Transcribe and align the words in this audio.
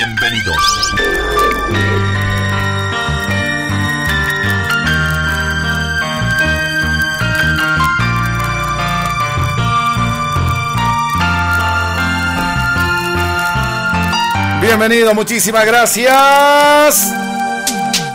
Bienvenidos. 0.00 0.94
Bienvenido, 14.62 15.14
muchísimas 15.14 15.66
gracias. 15.66 17.12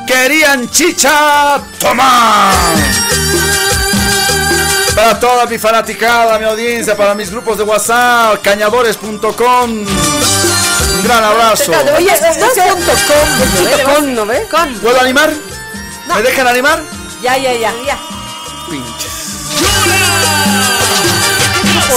Querían 0.07 0.67
chicha, 0.71 1.59
toma. 1.77 2.51
Para 4.95 5.19
toda 5.19 5.45
mi 5.45 5.59
fanaticada, 5.59 6.39
mi 6.39 6.45
audiencia, 6.45 6.97
para 6.97 7.13
mis 7.13 7.29
grupos 7.29 7.59
de 7.59 7.63
WhatsApp, 7.63 8.41
cañadores.com. 8.41 9.85
Un 11.05 11.09
gran 11.09 11.23
abrazo. 11.23 11.71
Oye, 11.97 12.11
¿no 14.07 14.25
ve? 14.25 14.47
Con. 14.49 14.73
¿Puedo 14.79 14.99
animar? 14.99 15.31
¿Me 16.07 16.21
dejan 16.23 16.47
animar? 16.47 16.81
Ya, 17.21 17.37
ya, 17.37 17.53
ya. 17.53 17.71
ya. 17.85 17.99
Pinches. 18.67 19.13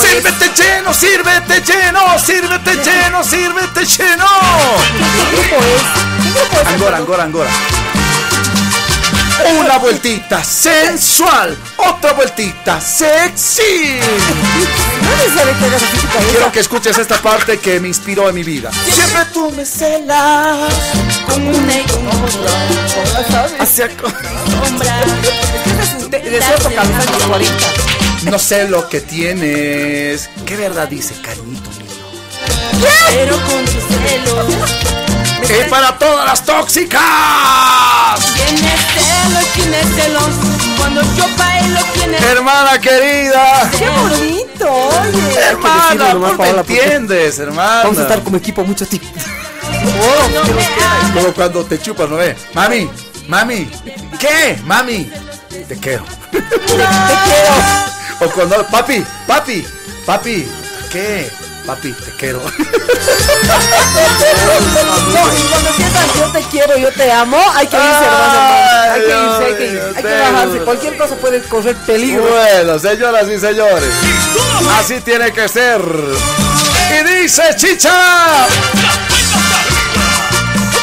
Sírvete 0.02 0.62
lleno, 0.62 0.92
sírvete 0.92 1.62
lleno, 1.62 2.18
sírvete 2.18 2.76
lleno, 2.84 3.24
sírvete 3.24 3.86
lleno. 3.86 4.26
¿Qué 4.92 5.36
grupo 5.36 5.56
es? 5.56 5.82
¿Qué 6.22 6.30
grupo 6.38 6.60
es? 6.60 6.68
Angora, 6.68 6.96
Angora, 6.98 7.24
Angora. 7.24 7.50
Una 9.60 9.78
vueltita 9.78 10.42
sensual, 10.42 11.56
otra 11.76 12.12
vueltita 12.12 12.80
sexy. 12.80 14.00
Quiero 16.30 16.50
que 16.52 16.60
escuches 16.60 16.98
esta 16.98 17.20
parte 17.20 17.58
que 17.58 17.80
me 17.80 17.88
inspiró 17.88 18.28
en 18.28 18.34
mi 18.34 18.42
vida. 18.42 18.70
Siempre 18.72 19.24
tú 19.32 19.50
me 19.52 19.64
celas 19.64 20.72
Como 21.26 21.50
una 21.50 21.74
hacia 23.60 23.88
De 26.08 26.20
40. 27.28 27.66
No 28.30 28.38
sé 28.38 28.68
lo 28.68 28.88
que 28.88 29.00
tienes. 29.00 30.30
¿Qué 30.44 30.56
verdad 30.56 30.88
dice, 30.88 31.14
cariñito 31.22 31.70
mío? 31.70 31.86
Pero 33.10 33.36
con 33.36 33.64
tus 33.64 33.84
celos. 33.84 35.07
¡Es 35.42 35.68
para 35.68 35.98
todas 35.98 36.26
las 36.26 36.44
tóxicas! 36.44 37.00
Tienes 38.34 38.80
celos, 38.94 39.44
tienes 39.54 39.86
celos. 39.94 40.24
Cuando 40.76 41.02
yo 41.16 41.24
bailo, 41.36 41.80
tienes 41.94 42.22
Hermana 42.22 42.78
querida. 42.80 43.70
¡Qué 43.78 43.88
bonito! 43.88 44.70
Oye. 44.70 45.40
Hermana, 45.40 46.12
tú 46.12 46.42
me 46.42 46.50
entiendes, 46.50 47.38
hermana. 47.38 47.82
Vamos 47.84 47.98
a 47.98 48.02
estar 48.02 48.22
como 48.22 48.36
equipo 48.36 48.64
mucho 48.64 48.86
tiempo. 48.86 49.08
Como 51.14 51.32
cuando 51.32 51.64
te 51.64 51.80
chupas, 51.80 52.08
¿no 52.08 52.16
ve? 52.16 52.36
Mami, 52.54 52.90
mami, 53.28 53.70
¿qué? 54.18 54.58
Mami, 54.64 55.10
te 55.68 55.76
quiero. 55.76 56.04
Te 56.30 56.38
quiero. 56.38 57.54
O 58.20 58.30
cuando, 58.30 58.66
papi, 58.66 59.04
papi, 59.26 59.64
papi, 60.04 60.48
¿qué? 60.90 61.30
Papi, 61.68 61.92
te 61.92 62.10
quiero. 62.12 62.40
No, 62.40 62.48
y 65.34 65.42
cuando 65.50 65.68
empiezan 65.68 66.08
yo 66.18 66.32
te 66.32 66.40
quiero, 66.50 66.78
yo 66.78 66.90
te 66.92 67.12
amo, 67.12 67.36
hay 67.54 67.66
que 67.66 67.76
irse, 67.76 68.04
hermano. 68.06 68.38
Hay 68.90 69.00
que 69.02 69.08
irse, 69.08 69.44
hay 69.44 69.54
que 69.54 69.66
irse. 69.66 69.92
Hay 69.96 70.02
que 70.02 70.18
bajarse. 70.18 70.58
Cualquier 70.60 70.96
cosa 70.96 71.16
puede 71.16 71.42
correr 71.42 71.76
peligro. 71.76 72.22
Bueno, 72.26 72.78
señoras 72.78 73.28
y 73.28 73.38
señores, 73.38 73.90
así 74.78 75.02
tiene 75.02 75.30
que 75.30 75.46
ser. 75.46 75.82
Y 75.82 77.22
dice 77.22 77.42
Chicha. 77.54 78.46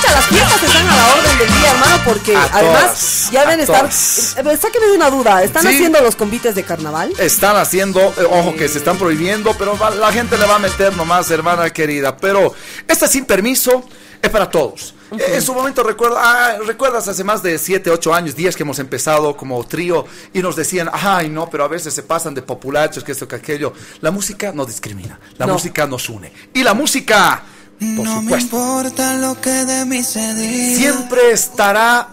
Escucha, 0.06 0.16
las 0.16 0.26
fiestas 0.28 0.64
están 0.64 0.88
a 0.90 0.96
la 0.96 1.14
orden 1.16 1.38
del 1.38 1.48
día, 1.48 1.72
hermano, 1.72 2.02
porque 2.06 2.36
A 2.36 2.44
además 2.54 2.82
todas, 2.84 3.32
ya 3.32 3.42
deben 3.42 3.60
estar. 3.62 3.86
Eh, 3.86 4.58
sáquenme 4.58 4.88
de 4.88 4.96
una 4.96 5.10
duda, 5.10 5.44
¿están 5.44 5.64
Sí. 5.64 5.70
haciendo 5.70 6.02
los 6.02 6.16
convites 6.16 6.56
de 6.56 6.64
carnaval? 6.64 7.14
Están 7.20 7.56
haciendo, 7.58 8.00
eh, 8.18 8.26
ojo 8.30 8.56
que 8.56 8.68
se 8.68 8.78
están 8.80 8.98
prohibiendo, 8.98 9.54
pero 9.58 9.78
va- 9.78 9.90
la 9.92 10.12
gente 10.12 10.38
le 10.38 10.46
va 10.46 10.56
a 10.56 10.60
meter 10.60 10.96
nomás, 10.96 11.30
hermana 11.32 11.70
querida. 11.72 12.16
Pero 12.18 12.54
este 12.88 13.08
sin 13.08 13.26
permiso 13.26 13.84
es 14.22 14.30
para 14.30 14.50
todos. 14.50 14.94
Eh, 15.12 15.36
En 15.36 15.42
su 15.42 15.54
momento 15.54 15.84
recuerdo, 15.84 16.18
ah, 16.20 16.56
recuerdas 16.66 17.08
hace 17.08 17.24
más 17.24 17.44
de 17.44 17.58
7, 17.60 17.92
8 17.92 18.14
años, 18.14 18.36
10 18.36 18.56
que 18.56 18.64
hemos 18.64 18.80
empezado 18.80 19.38
como 19.38 19.64
trío 19.66 20.06
y 20.34 20.40
nos 20.40 20.56
decían, 20.56 20.90
ay 20.92 21.30
no, 21.30 21.48
pero 21.50 21.64
a 21.64 21.68
veces 21.68 21.94
se 21.94 22.02
pasan 22.04 22.34
de 22.34 22.42
populachos, 22.42 23.04
que 23.04 23.12
esto, 23.12 23.28
que 23.28 23.36
aquello. 23.36 23.72
La 24.02 24.10
música 24.12 24.52
no 24.52 24.66
discrimina, 24.66 25.20
la 25.38 25.46
No. 25.46 25.54
música 25.54 25.86
nos 25.86 26.10
une. 26.10 26.32
Y 26.54 26.64
la 26.64 26.74
música, 26.74 27.44
por 27.80 28.06
No 28.06 28.22
me 28.22 28.40
supuesto, 28.40 28.56
importa 28.58 29.14
lo 29.16 29.40
que 29.42 29.50
de 29.50 29.86
mí 29.86 30.04
se 30.04 30.34
diga. 30.36 30.78
siempre 30.78 31.32
estará 31.32 32.08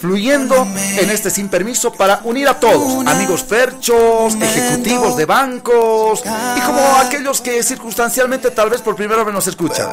fluyendo 0.00 0.56
en 0.98 1.10
este 1.10 1.30
sin 1.30 1.48
permiso 1.48 1.92
para 1.92 2.22
unir 2.24 2.48
a 2.48 2.58
todos, 2.58 3.06
amigos 3.06 3.44
ferchos, 3.44 4.34
ejecutivos 4.34 5.16
de 5.16 5.26
bancos 5.26 6.24
y 6.56 6.60
como 6.62 6.80
aquellos 6.96 7.40
que 7.40 7.62
circunstancialmente 7.62 8.50
tal 8.50 8.68
vez 8.68 8.80
por 8.80 8.96
primera 8.96 9.22
vez 9.22 9.32
nos 9.32 9.46
escuchan. 9.46 9.88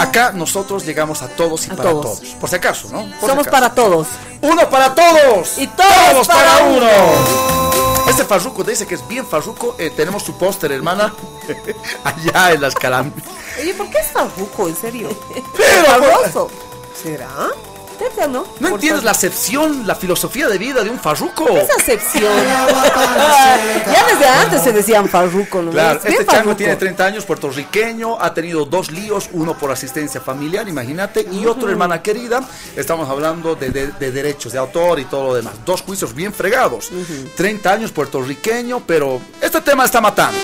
Acá 0.00 0.30
nosotros 0.32 0.86
llegamos 0.86 1.22
a 1.22 1.28
todos 1.28 1.66
y 1.66 1.70
A 1.72 1.74
para 1.76 1.90
todos. 1.90 2.20
todos. 2.20 2.34
por 2.40 2.48
si 2.48 2.56
acaso, 2.56 2.88
¿no? 2.92 3.00
Por 3.00 3.10
si 3.22 3.26
Somos 3.26 3.46
acaso. 3.48 3.50
para 3.50 3.74
todos. 3.74 4.06
uno 4.42 4.70
para 4.70 4.94
todos 4.94 5.58
Y 5.58 5.66
todos 5.66 6.28
para 6.28 6.58
uno. 6.66 6.86
Este 8.08 8.24
farruco 8.24 8.62
dice 8.62 8.86
que 8.86 8.94
es 8.94 9.06
bien 9.08 9.26
farruco. 9.26 9.74
eh, 9.80 9.90
tenemos 9.96 10.22
su 10.22 10.36
póster, 10.38 10.70
hermana, 10.70 11.12
allá 12.04 12.52
en 12.52 12.60
las 12.60 12.74
calam. 12.76 13.12
Oye, 13.62 13.74
¿por 13.74 13.90
qué 13.90 13.98
es 13.98 14.06
farruco, 14.12 14.68
en 14.68 14.76
serio? 14.76 15.08
Pero, 15.56 15.86
Sabroso. 15.86 16.50
¿Será? 17.02 17.28
Debe 17.98 18.14
ser, 18.14 18.30
¿no? 18.30 18.46
¿No 18.60 18.68
Por 18.70 18.78
entiendes 18.78 19.04
la 19.04 19.10
acepción, 19.10 19.86
la 19.86 19.94
filosofía 19.94 20.48
de 20.48 20.56
vida 20.56 20.82
de 20.82 20.88
un 20.88 20.98
farruco? 20.98 21.46
Esa 21.50 21.74
acepción. 21.74 22.32
ya 23.92 24.06
desde 24.06 24.26
antes 24.26 24.62
se 24.62 24.72
decían 24.72 25.06
farruco, 25.06 25.60
¿no? 25.60 25.70
Claro, 25.70 25.98
Es 25.98 26.06
este 26.06 26.24
chango 26.24 26.32
farruco. 26.38 26.56
tiene 26.56 26.76
30 26.76 27.04
años, 27.04 27.24
puertorriqueño, 27.26 28.18
ha 28.18 28.32
tenido 28.32 28.64
dos 28.64 28.90
líos, 28.90 29.28
uno 29.32 29.52
por 29.58 29.70
asistencia 29.70 30.18
familiar, 30.20 30.66
imagínate, 30.66 31.26
y 31.30 31.44
otro 31.44 31.68
hermana 31.68 32.02
querida, 32.02 32.42
estamos 32.74 33.06
hablando 33.08 33.54
de, 33.54 33.68
de- 33.68 33.88
de 33.88 34.10
derechos 34.12 34.52
de 34.52 34.58
autor 34.58 34.98
y 34.98 35.04
todo 35.04 35.24
lo 35.24 35.34
demás. 35.34 35.52
Dos 35.66 35.82
juicios 35.82 36.14
bien 36.14 36.32
fregados. 36.32 36.90
30 37.36 37.70
años, 37.70 37.92
puertorriqueño, 37.92 38.82
pero 38.86 39.20
este 39.42 39.60
tema 39.60 39.84
está 39.84 40.00
matando. 40.00 40.38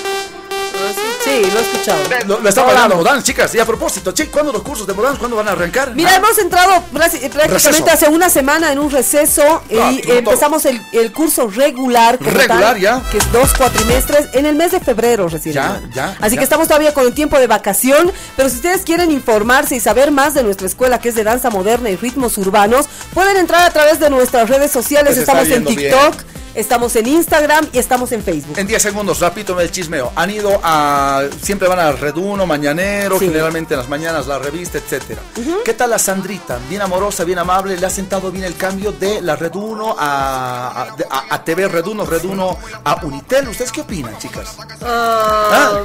Sí, 1.37 1.51
lo 1.51 1.59
he 1.59 1.63
escuchado. 1.63 1.99
Lo, 2.27 2.41
lo 2.41 2.49
está 2.49 2.65
pagando 2.65 2.97
Modans, 2.97 3.23
chicas. 3.25 3.55
Y 3.55 3.59
a 3.59 3.65
propósito, 3.67 4.13
che, 4.13 4.29
¿cuándo 4.29 4.53
los 4.53 4.63
cursos 4.63 4.87
de 4.87 4.95
Modans? 4.95 5.19
¿Cuándo 5.19 5.37
van 5.37 5.49
a 5.49 5.53
arrancar? 5.53 5.95
Mira, 5.95 6.11
Ah, 6.13 6.17
hemos 6.17 6.39
entrado 6.39 6.73
prácti- 6.93 7.19
prácticamente 7.29 7.49
Receso. 7.49 7.87
hace 7.91 8.09
una 8.09 8.31
semana 8.31 8.73
en 8.73 8.79
un 8.79 8.91
receso 8.91 9.63
Ah, 9.79 9.93
y 9.93 10.01
empezamos 10.11 10.65
el, 10.65 10.81
el 10.93 11.13
curso 11.13 11.49
regular. 11.49 12.17
Regular, 12.21 12.47
tal, 12.61 12.81
ya. 12.81 13.03
Que 13.11 13.19
es 13.19 13.33
dos 13.33 13.53
cuatrimestres 13.55 14.29
en 14.33 14.47
el 14.47 14.55
mes 14.57 14.73
de 14.73 14.81
febrero 14.81 15.29
recién. 15.29 15.55
Ya, 15.55 15.81
ya, 15.95 16.17
Así 16.21 16.35
ya. 16.37 16.39
que 16.39 16.45
estamos 16.45 16.69
todavía 16.69 16.95
con 16.95 17.05
el 17.05 17.13
tiempo 17.13 17.39
de 17.39 17.47
vacación. 17.47 18.11
Pero 18.37 18.49
si 18.49 18.57
ustedes 18.57 18.83
quieren 18.83 19.11
informarse 19.11 19.77
y 19.77 19.81
saber 19.81 20.11
más 20.13 20.33
de 20.35 20.43
nuestra 20.43 20.67
escuela 20.67 20.99
que 21.01 21.11
es 21.11 21.15
de 21.15 21.25
danza 21.25 21.51
moderna 21.51 21.91
y 21.91 21.97
ritmos 21.97 22.39
urbanos, 22.39 22.87
pueden 23.13 23.37
entrar 23.37 23.63
a 23.63 23.71
través 23.71 24.01
de 24.01 24.09
nuestras 24.11 24.49
redes 24.49 24.71
sociales. 24.71 25.19
Está 25.19 25.33
estamos 25.41 25.49
en 25.49 25.65
viendo 25.65 25.71
bien. 26.11 26.15
Estamos 26.57 26.97
en 26.97 27.07
Instagram 27.07 27.69
y 27.73 27.79
estamos 27.79 28.11
en 28.13 28.23
Facebook. 28.23 28.59
En 28.59 28.67
10 28.67 28.83
segundos, 28.83 29.21
rapidito 29.21 29.61
el 29.61 29.71
chismeo. 29.71 30.11
Han 30.17 30.31
ido 30.31 30.59
a. 30.65 31.23
Siempre 31.43 31.69
van 31.69 31.79
a 31.79 31.93
Reduno, 31.93 32.47
Mañanero, 32.47 33.19
Sí. 33.19 33.27
generalmente 33.27 33.75
en 33.75 33.81
las 33.81 33.89
mañanas, 33.91 34.27
la 34.27 34.39
revista, 34.39 34.79
etcétera. 34.79 35.21
¿Qué 35.65 35.75
tal 35.75 35.91
la 35.91 35.99
Sandrita? 35.99 36.59
Bien 36.69 36.81
amorosa, 36.83 37.25
bien 37.25 37.39
amable. 37.39 37.77
Le 37.77 37.87
ha 37.87 37.91
sentado 37.91 38.33
bien 38.33 38.45
el 38.45 38.57
cambio 38.57 38.93
de 38.93 39.21
la 39.21 39.37
Reduno 39.37 39.95
a, 39.99 40.83
a, 40.83 40.83
a- 41.11 41.35
a 41.35 41.45
TV 41.45 41.69
Reduno, 41.69 42.07
Reduno 42.07 42.59
a 42.85 43.01
Unitel. 43.05 43.49
¿Ustedes 43.49 43.71
qué 43.71 43.83
opinan, 43.83 44.17
chicas? 44.19 44.57
Ah, 44.83 45.83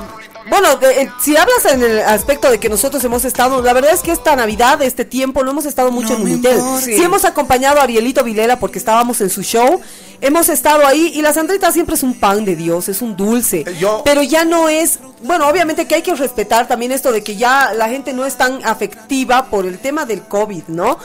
Bueno, 0.49 0.75
de- 0.77 1.03
eh, 1.03 1.11
si 1.21 1.37
hablas 1.37 1.65
en 1.71 1.83
el 1.83 1.99
aspecto 1.99 2.49
de 2.49 2.59
que 2.59 2.67
nosotros 2.69 3.03
hemos 3.03 3.23
estado, 3.25 3.61
la 3.61 3.73
verdad 3.73 3.93
es 3.93 4.01
que 4.01 4.11
esta 4.11 4.35
Navidad, 4.35 4.81
este 4.81 5.05
tiempo, 5.05 5.43
no 5.43 5.51
hemos 5.51 5.65
estado 5.65 5.91
mucho 5.91 6.15
en 6.15 6.21
Unitel. 6.23 6.59
Sí. 6.83 7.01
hemos 7.01 7.25
acompañado 7.25 7.79
a 7.79 7.83
Arielito 7.83 8.23
Vilela 8.23 8.59
porque 8.59 8.79
estábamos 8.79 9.21
en 9.21 9.29
su 9.29 9.43
show. 9.43 9.81
Hemos 10.19 10.49
estado 10.49 10.85
ahí 10.85 11.11
y 11.15 11.21
la 11.23 11.33
Sandrita 11.33 11.71
siempre 11.71 11.95
es 11.95 12.03
un 12.03 12.19
pan 12.19 12.45
de 12.45 12.55
Dios, 12.55 12.89
es 12.89 13.01
un 13.01 13.15
dulce. 13.15 13.63
Eh, 13.67 13.75
yo- 13.79 14.01
Pero 14.05 14.21
ya 14.21 14.45
no 14.45 14.69
es, 14.69 14.99
bueno, 15.23 15.47
obviamente 15.47 15.87
que 15.87 15.95
hay 15.95 16.01
que 16.03 16.13
respetar 16.13 16.67
también 16.67 16.91
esto 16.91 17.11
de 17.11 17.23
que 17.23 17.35
ya 17.37 17.73
la 17.73 17.89
gente 17.89 18.13
no 18.13 18.25
es 18.25 18.35
tan 18.35 18.63
afectiva 18.65 19.45
por 19.45 19.65
el 19.65 19.79
tema 19.79 20.05
del 20.05 20.21
COVID, 20.21 20.63
¿no? 20.67 20.99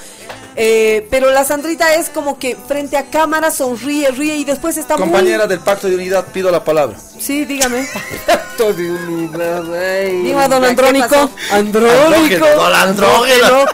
Eh, 0.58 1.06
pero 1.11 1.31
la 1.31 1.44
Sandrita 1.44 1.94
es 1.94 2.08
como 2.11 2.38
que 2.38 2.56
frente 2.56 2.96
a 2.96 3.05
cámara 3.11 3.50
sonríe, 3.50 4.11
ríe 4.11 4.37
y 4.37 4.44
después 4.44 4.76
está 4.78 4.96
Compañera 4.96 5.40
muy... 5.44 5.49
del 5.49 5.61
Pacto 5.61 5.88
de 5.88 5.96
Unidad, 5.96 6.26
pido 6.32 6.50
la 6.50 6.64
palabra. 6.64 6.96
Sí, 7.19 7.44
dígame. 7.44 7.87
Dime, 8.76 9.25
Dime, 10.23 10.49
don 10.49 10.64
Andrónico. 10.64 11.31
Andrónico. 11.52 12.46
Don 12.56 12.75
Andrógeno. 12.75 13.64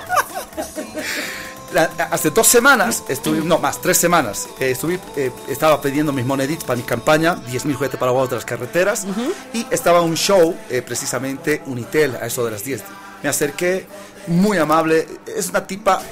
La- 1.72 1.90
hace 2.10 2.28
dos 2.31 2.46
semanas, 2.46 3.02
estuve, 3.08 3.38
no 3.40 3.58
más, 3.58 3.81
tres 3.81 3.96
semanas, 3.96 4.46
eh, 4.60 4.72
estuve, 4.72 5.00
eh, 5.16 5.31
estaba 5.49 5.81
pidiendo 5.81 6.12
mis 6.12 6.26
moneditas 6.26 6.64
para 6.64 6.76
mi 6.76 6.82
campaña, 6.82 7.34
10 7.34 7.64
mil 7.64 7.76
juguetes 7.76 7.99
para 7.99 8.12
otras 8.12 8.44
carreteras, 8.44 9.06
y 9.54 9.66
estaba 9.70 10.02
un 10.02 10.14
show, 10.14 10.54
eh, 10.69 10.82
precisamente 10.82 11.62
Unitel, 11.64 12.16
a 12.16 12.26
eso 12.26 12.44
de 12.44 12.50
las 12.50 12.62
10. 12.62 12.82
me 13.22 13.28
acerqué, 13.31 13.87
muy 14.26 14.58
amable, 14.58 15.06
es 15.34 15.49
una 15.49 15.66
tipa 15.66 16.02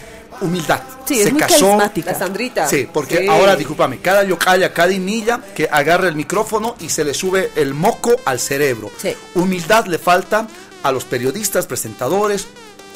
humildad. 0.41 0.81
Sí, 1.07 1.17
Se 1.17 1.23
es 1.25 1.33
muy 1.33 1.41
casó. 1.41 1.67
carismática. 1.67 2.13
La 2.13 2.19
Sandrita. 2.19 2.69
Sí, 2.69 2.89
porque 2.93 3.19
Sí. 3.19 3.29
ahora, 3.29 3.57
discúlpame, 3.57 3.99
cada 3.99 4.25
yocaya, 4.25 4.73
cada 4.73 4.93
inilla 4.93 5.41
que 5.55 5.69
agarra 5.71 6.09
el 6.09 6.15
micrófono 6.17 6.77
y 6.81 6.89
se 6.89 7.05
le 7.05 7.15
sube 7.15 7.51
el 7.57 7.75
moco 7.75 8.13
al 8.25 8.39
cerebro. 8.41 8.91
Sí. 9.01 9.15
Humildad 9.35 9.87
le 9.87 9.99
falta 9.99 10.47
a 10.83 10.93
los 10.93 11.05
periodistas, 11.05 11.67
presentadores, 11.67 12.47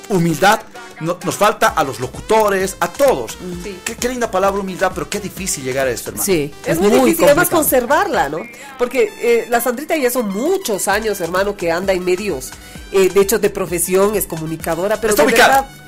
humildad 0.08 0.60
no- 1.00 1.18
nos 1.24 1.34
falta 1.34 1.68
a 1.68 1.82
los 1.82 1.98
locutores, 1.98 2.76
a 2.78 2.86
todos. 2.88 3.36
Sí. 3.64 3.78
Qué, 3.84 3.96
qué 3.96 4.08
linda 4.08 4.30
palabra 4.30 4.60
humildad, 4.60 4.92
pero 4.94 5.10
qué 5.10 5.18
difícil 5.18 5.64
llegar 5.64 5.88
a 5.88 5.90
esto, 5.90 6.10
hermano. 6.10 6.24
Sí, 6.24 6.54
Es 6.64 6.78
muy, 6.78 6.90
difícil 6.90 7.24
además 7.24 7.50
conservarla, 7.50 8.28
¿no? 8.28 8.38
Porque 8.78 9.12
eh, 9.20 9.46
la 9.50 9.60
Sandrita 9.60 9.96
ya 9.96 10.08
son 10.10 10.28
muchos 10.32 10.86
años, 10.86 11.20
hermano, 11.20 11.56
que 11.56 11.72
anda 11.72 11.92
en 11.92 12.04
medios. 12.04 12.52
eh, 12.92 13.08
de 13.12 13.20
hecho, 13.22 13.40
de 13.40 13.50
profesión, 13.50 14.14
es 14.14 14.26
comunicadora, 14.26 15.00
pero 15.00 15.14
Está 15.14 15.24
de 15.24 15.28
ubicada. 15.32 15.62
verdad... 15.62 15.83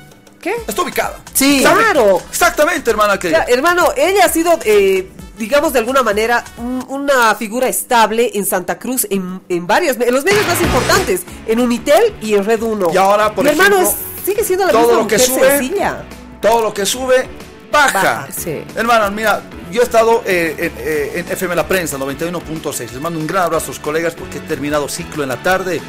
¿Qué? 0.47 0.55
Está 0.67 0.81
ubicada. 0.81 1.17
Sí. 1.33 1.61
¿Sabe? 1.61 1.83
Claro. 1.83 2.21
Exactamente, 2.29 2.89
hermana 2.89 3.19
querida. 3.19 3.43
sea, 3.45 3.53
hermano, 3.53 3.89
ella 3.97 4.23
ha 4.25 4.29
sido, 4.29 4.57
eh, 4.63 5.09
digamos 5.37 5.73
de 5.73 5.79
alguna 5.79 6.03
manera, 6.03 6.43
un- 6.57 6.85
una 6.87 7.35
figura 7.35 7.67
estable 7.67 8.31
en 8.33 8.45
Santa 8.45 8.79
Cruz, 8.79 9.05
en, 9.09 9.41
en 9.49 9.67
varios, 9.67 9.97
en 9.99 10.13
los 10.13 10.23
medios 10.23 10.47
más 10.47 10.61
importantes, 10.61 11.23
en 11.47 11.59
Unitel 11.59 12.15
y 12.21 12.35
en 12.35 12.45
Red 12.45 12.61
1. 12.61 12.91
Y 12.93 12.97
ahora, 12.97 13.33
por 13.35 13.43
Mi 13.43 13.51
hermano 13.51 13.75
ejemplo, 13.79 13.97
es- 13.99 14.25
sigue 14.25 14.43
siendo 14.45 14.65
la 14.65 14.71
todo 14.71 14.83
misma 14.83 15.01
lo 15.01 15.07
que 15.07 15.19
sube- 15.19 15.49
sencilla. 15.57 16.03
Todo 16.41 16.61
lo 16.61 16.73
que 16.73 16.85
sube, 16.85 17.27
baja. 17.69 17.91
Baja, 18.03 18.27
sí. 18.31 18.63
Hermano, 18.75 19.11
mira, 19.11 19.41
yo 19.69 19.81
he 19.81 19.83
estado 19.83 20.23
eh, 20.25 20.55
en, 20.57 20.73
eh, 20.77 21.11
en 21.15 21.29
FM 21.29 21.55
La 21.55 21.67
Prensa 21.67 21.97
91.6. 21.97 22.91
Les 22.93 23.01
mando 23.01 23.19
un 23.19 23.27
gran 23.27 23.43
abrazo 23.43 23.65
a 23.65 23.67
sus 23.67 23.79
colegas 23.79 24.13
porque 24.15 24.37
he 24.37 24.41
terminado 24.41 24.87
ciclo 24.87 25.23
en 25.23 25.29
la 25.29 25.43
tarde 25.43 25.81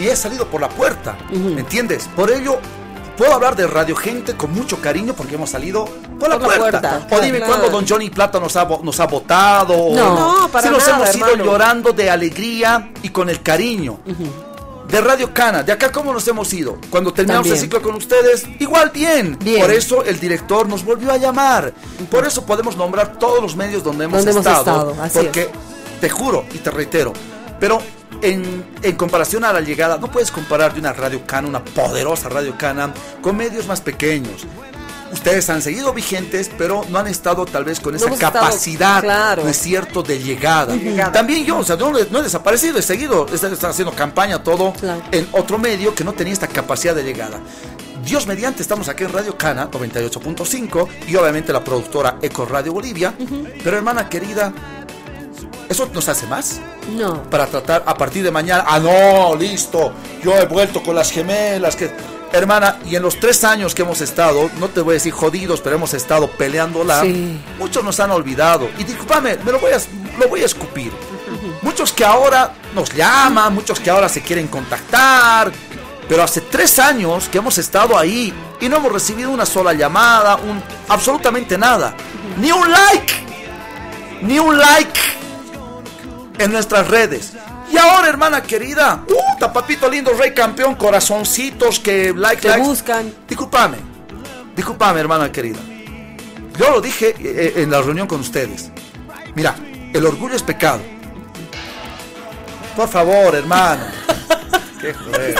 y 0.00 0.08
he 0.08 0.16
salido 0.16 0.48
por 0.48 0.60
la 0.60 0.68
puerta. 0.68 1.16
¿Me 1.30 1.60
entiendes? 1.60 2.08
Por 2.16 2.32
ello, 2.32 2.58
puedo 3.20 3.34
hablar 3.34 3.54
de 3.54 3.66
Radio 3.66 3.94
Gente 3.94 4.34
con 4.34 4.50
mucho 4.50 4.80
cariño 4.80 5.12
porque 5.14 5.34
hemos 5.34 5.50
salido 5.50 5.84
por 6.18 6.30
la 6.30 6.38
Por 6.38 6.48
la 6.48 6.56
puerta. 6.56 6.80
puerta, 6.80 7.06
o 7.16 7.20
dime 7.20 7.36
claro. 7.36 7.52
cuándo 7.52 7.68
Don 7.70 7.86
Johnny 7.86 8.08
Plata 8.08 8.40
nos 8.40 8.56
ha, 8.56 8.64
nos 8.82 8.98
ha 8.98 9.06
votado. 9.06 9.74
o 9.74 9.94
No, 9.94 10.48
para 10.50 10.66
Sí, 10.66 10.72
nos 10.72 10.86
nada, 10.88 10.96
hemos 11.04 11.14
ido 11.16 11.26
hermano. 11.26 11.44
llorando 11.44 11.92
de 11.92 12.08
alegría 12.10 12.90
y 13.02 13.10
con 13.10 13.28
el 13.28 13.42
cariño. 13.42 13.98
De 14.88 15.00
Radio 15.02 15.34
Cana, 15.34 15.62
de 15.62 15.70
acá 15.70 15.92
cómo 15.92 16.14
nos 16.14 16.26
hemos 16.28 16.50
ido. 16.54 16.78
Cuando 16.88 17.12
terminamos 17.12 17.46
el 17.50 17.58
ciclo 17.58 17.82
con 17.82 17.94
ustedes, 17.94 18.46
igual 18.58 18.88
bien. 18.90 19.36
Bien. 19.44 19.60
Por 19.60 19.70
eso 19.70 20.02
el 20.02 20.18
director 20.18 20.66
nos 20.66 20.82
volvió 20.82 21.12
a 21.12 21.18
llamar. 21.18 21.74
Por 22.10 22.26
eso 22.26 22.46
podemos 22.46 22.74
nombrar 22.74 23.18
todos 23.18 23.42
los 23.42 23.54
medios 23.54 23.84
donde 23.84 24.06
hemos 24.06 24.24
Donde 24.24 24.30
hemos 24.32 24.46
estado. 24.46 24.96
porque 25.12 25.50
te 26.00 26.08
juro 26.08 26.44
y 26.54 26.58
te 26.58 26.70
reitero, 26.70 27.12
pero 27.60 27.80
en, 28.22 28.64
en 28.82 28.96
comparación 28.96 29.44
a 29.44 29.52
la 29.52 29.60
llegada, 29.60 29.98
no 29.98 30.10
puedes 30.10 30.30
comparar 30.30 30.72
de 30.74 30.80
una 30.80 30.92
Radio 30.92 31.26
Cana, 31.26 31.48
una 31.48 31.64
poderosa 31.64 32.28
Radio 32.28 32.54
Cana, 32.58 32.92
con 33.22 33.36
medios 33.36 33.66
más 33.66 33.80
pequeños. 33.80 34.46
Ustedes 35.12 35.50
han 35.50 35.60
seguido 35.60 35.92
vigentes, 35.92 36.48
pero 36.56 36.84
no 36.88 36.98
han 37.00 37.08
estado 37.08 37.44
tal 37.44 37.64
vez 37.64 37.80
con 37.80 37.96
esa 37.96 38.08
estado, 38.08 38.32
capacidad, 38.32 39.00
claro. 39.02 39.42
¿no 39.42 39.48
es 39.50 39.58
cierto?, 39.58 40.04
de 40.04 40.20
llegada. 40.20 40.76
llegada. 40.76 41.10
También 41.10 41.44
yo, 41.44 41.58
o 41.58 41.64
sea, 41.64 41.74
no, 41.74 41.90
no 41.90 42.18
he 42.20 42.22
desaparecido, 42.22 42.78
he 42.78 42.82
seguido, 42.82 43.26
he 43.30 43.34
estado 43.34 43.56
haciendo 43.68 43.92
campaña, 43.92 44.40
todo, 44.44 44.72
Claro. 44.74 45.02
en 45.10 45.26
otro 45.32 45.58
medio 45.58 45.96
que 45.96 46.04
no 46.04 46.12
tenía 46.12 46.32
esta 46.32 46.46
capacidad 46.46 46.94
de 46.94 47.02
llegada. 47.02 47.40
Dios 48.04 48.26
mediante, 48.28 48.62
estamos 48.62 48.88
aquí 48.88 49.02
en 49.04 49.12
Radio 49.12 49.36
Cana 49.36 49.68
98.5 49.70 50.88
y 51.08 51.16
obviamente 51.16 51.52
la 51.52 51.62
productora 51.62 52.16
Eco 52.22 52.46
Radio 52.46 52.72
Bolivia. 52.72 53.12
Pero 53.62 53.76
hermana 53.76 54.08
querida, 54.08 54.52
¿eso 55.70 55.88
nos 55.94 56.08
hace 56.08 56.26
más? 56.26 56.60
No. 56.98 57.22
Para 57.30 57.46
tratar 57.46 57.82
a 57.86 57.94
partir 57.94 58.22
de 58.24 58.30
mañana, 58.30 58.64
ah 58.66 58.78
no, 58.78 59.34
listo, 59.36 59.92
yo 60.22 60.34
he 60.36 60.44
vuelto 60.44 60.82
con 60.82 60.94
las 60.94 61.10
gemelas, 61.10 61.76
que... 61.76 61.90
Hermana, 62.32 62.78
y 62.86 62.94
en 62.94 63.02
los 63.02 63.18
tres 63.18 63.42
años 63.42 63.74
que 63.74 63.82
hemos 63.82 64.00
estado, 64.00 64.50
no 64.60 64.68
te 64.68 64.80
voy 64.82 64.92
a 64.92 64.94
decir 64.94 65.12
jodidos, 65.12 65.60
pero 65.60 65.74
hemos 65.74 65.94
estado 65.94 66.30
peleándola, 66.30 67.00
Sí. 67.00 67.40
muchos 67.58 67.82
nos 67.82 67.98
han 67.98 68.12
olvidado. 68.12 68.68
Y 68.78 68.84
discúlpame, 68.84 69.36
me 69.44 69.50
lo 69.50 69.58
voy 69.58 69.72
a, 69.72 69.78
lo 70.16 70.28
voy 70.28 70.42
a 70.42 70.46
escupir. 70.46 70.92
Muchos 71.62 71.92
que 71.92 72.04
ahora 72.04 72.52
nos 72.72 72.94
llaman, 72.94 73.52
muchos 73.52 73.80
que 73.80 73.90
ahora 73.90 74.08
se 74.08 74.22
quieren 74.22 74.46
contactar, 74.46 75.50
pero 76.08 76.22
hace 76.22 76.40
tres 76.42 76.78
años 76.78 77.28
que 77.28 77.38
hemos 77.38 77.58
estado 77.58 77.98
ahí 77.98 78.32
y 78.60 78.68
no 78.68 78.76
hemos 78.76 78.92
recibido 78.92 79.30
una 79.30 79.44
sola 79.44 79.72
llamada, 79.72 80.36
un, 80.36 80.62
absolutamente 80.88 81.58
nada. 81.58 81.94
Ni 82.38 82.52
un 82.52 82.70
like, 82.70 83.12
ni 84.22 84.38
un 84.38 84.56
like 84.56 85.00
en 86.40 86.52
nuestras 86.52 86.88
redes. 86.88 87.32
Y 87.72 87.78
ahora, 87.78 88.08
hermana 88.08 88.42
querida, 88.42 89.02
puta, 89.06 89.52
papito 89.52 89.88
lindo, 89.88 90.12
rey 90.14 90.32
campeón, 90.34 90.74
corazoncitos 90.74 91.78
que 91.78 92.12
like, 92.14 92.42
Te 92.42 92.48
likes. 92.48 92.64
buscan. 92.66 93.12
Discúlpame, 93.28 93.76
discúlpame, 94.56 95.00
hermana 95.00 95.30
querida. 95.30 95.58
Yo 96.58 96.70
lo 96.70 96.80
dije 96.80 97.14
eh, 97.18 97.54
en 97.62 97.70
la 97.70 97.80
reunión 97.80 98.06
con 98.06 98.20
ustedes. 98.20 98.70
Mira, 99.34 99.54
el 99.92 100.04
orgullo 100.04 100.34
es 100.34 100.42
pecado. 100.42 100.80
Por 102.76 102.88
favor, 102.88 103.34
hermano. 103.34 103.84
Qué 104.80 104.94
joder. 104.94 105.34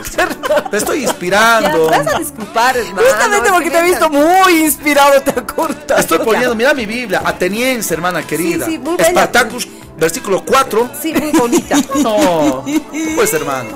Te 0.70 0.76
estoy 0.76 1.00
Ya, 1.03 1.08
inspirando. 1.08 1.87
vas 1.88 2.06
a 2.14 2.19
disculpar, 2.19 2.76
hermano. 2.76 3.00
Justamente 3.08 3.50
porque 3.50 3.64
que 3.64 3.70
te 3.70 3.79
he 3.79 3.82
visto 3.82 4.11
muy 4.11 4.58
inspirado, 4.64 5.20
te 5.23 5.31
acortas. 5.31 6.00
Estoy 6.00 6.19
poniendo, 6.19 6.55
mira 6.55 6.75
mi 6.75 6.85
Biblia, 6.87 7.23
ateniense, 7.25 7.94
hermana 7.94 8.23
querida. 8.26 8.67
sí, 8.67 8.79
muy. 8.79 8.96
Espartacus, 8.99 9.67
versículo 10.00 10.43
4. 10.44 10.91
Sí, 11.00 11.12
muy 11.12 11.31
bonita. 11.32 11.76
No, 11.97 12.64
pues 13.14 13.32
hermano. 13.35 13.70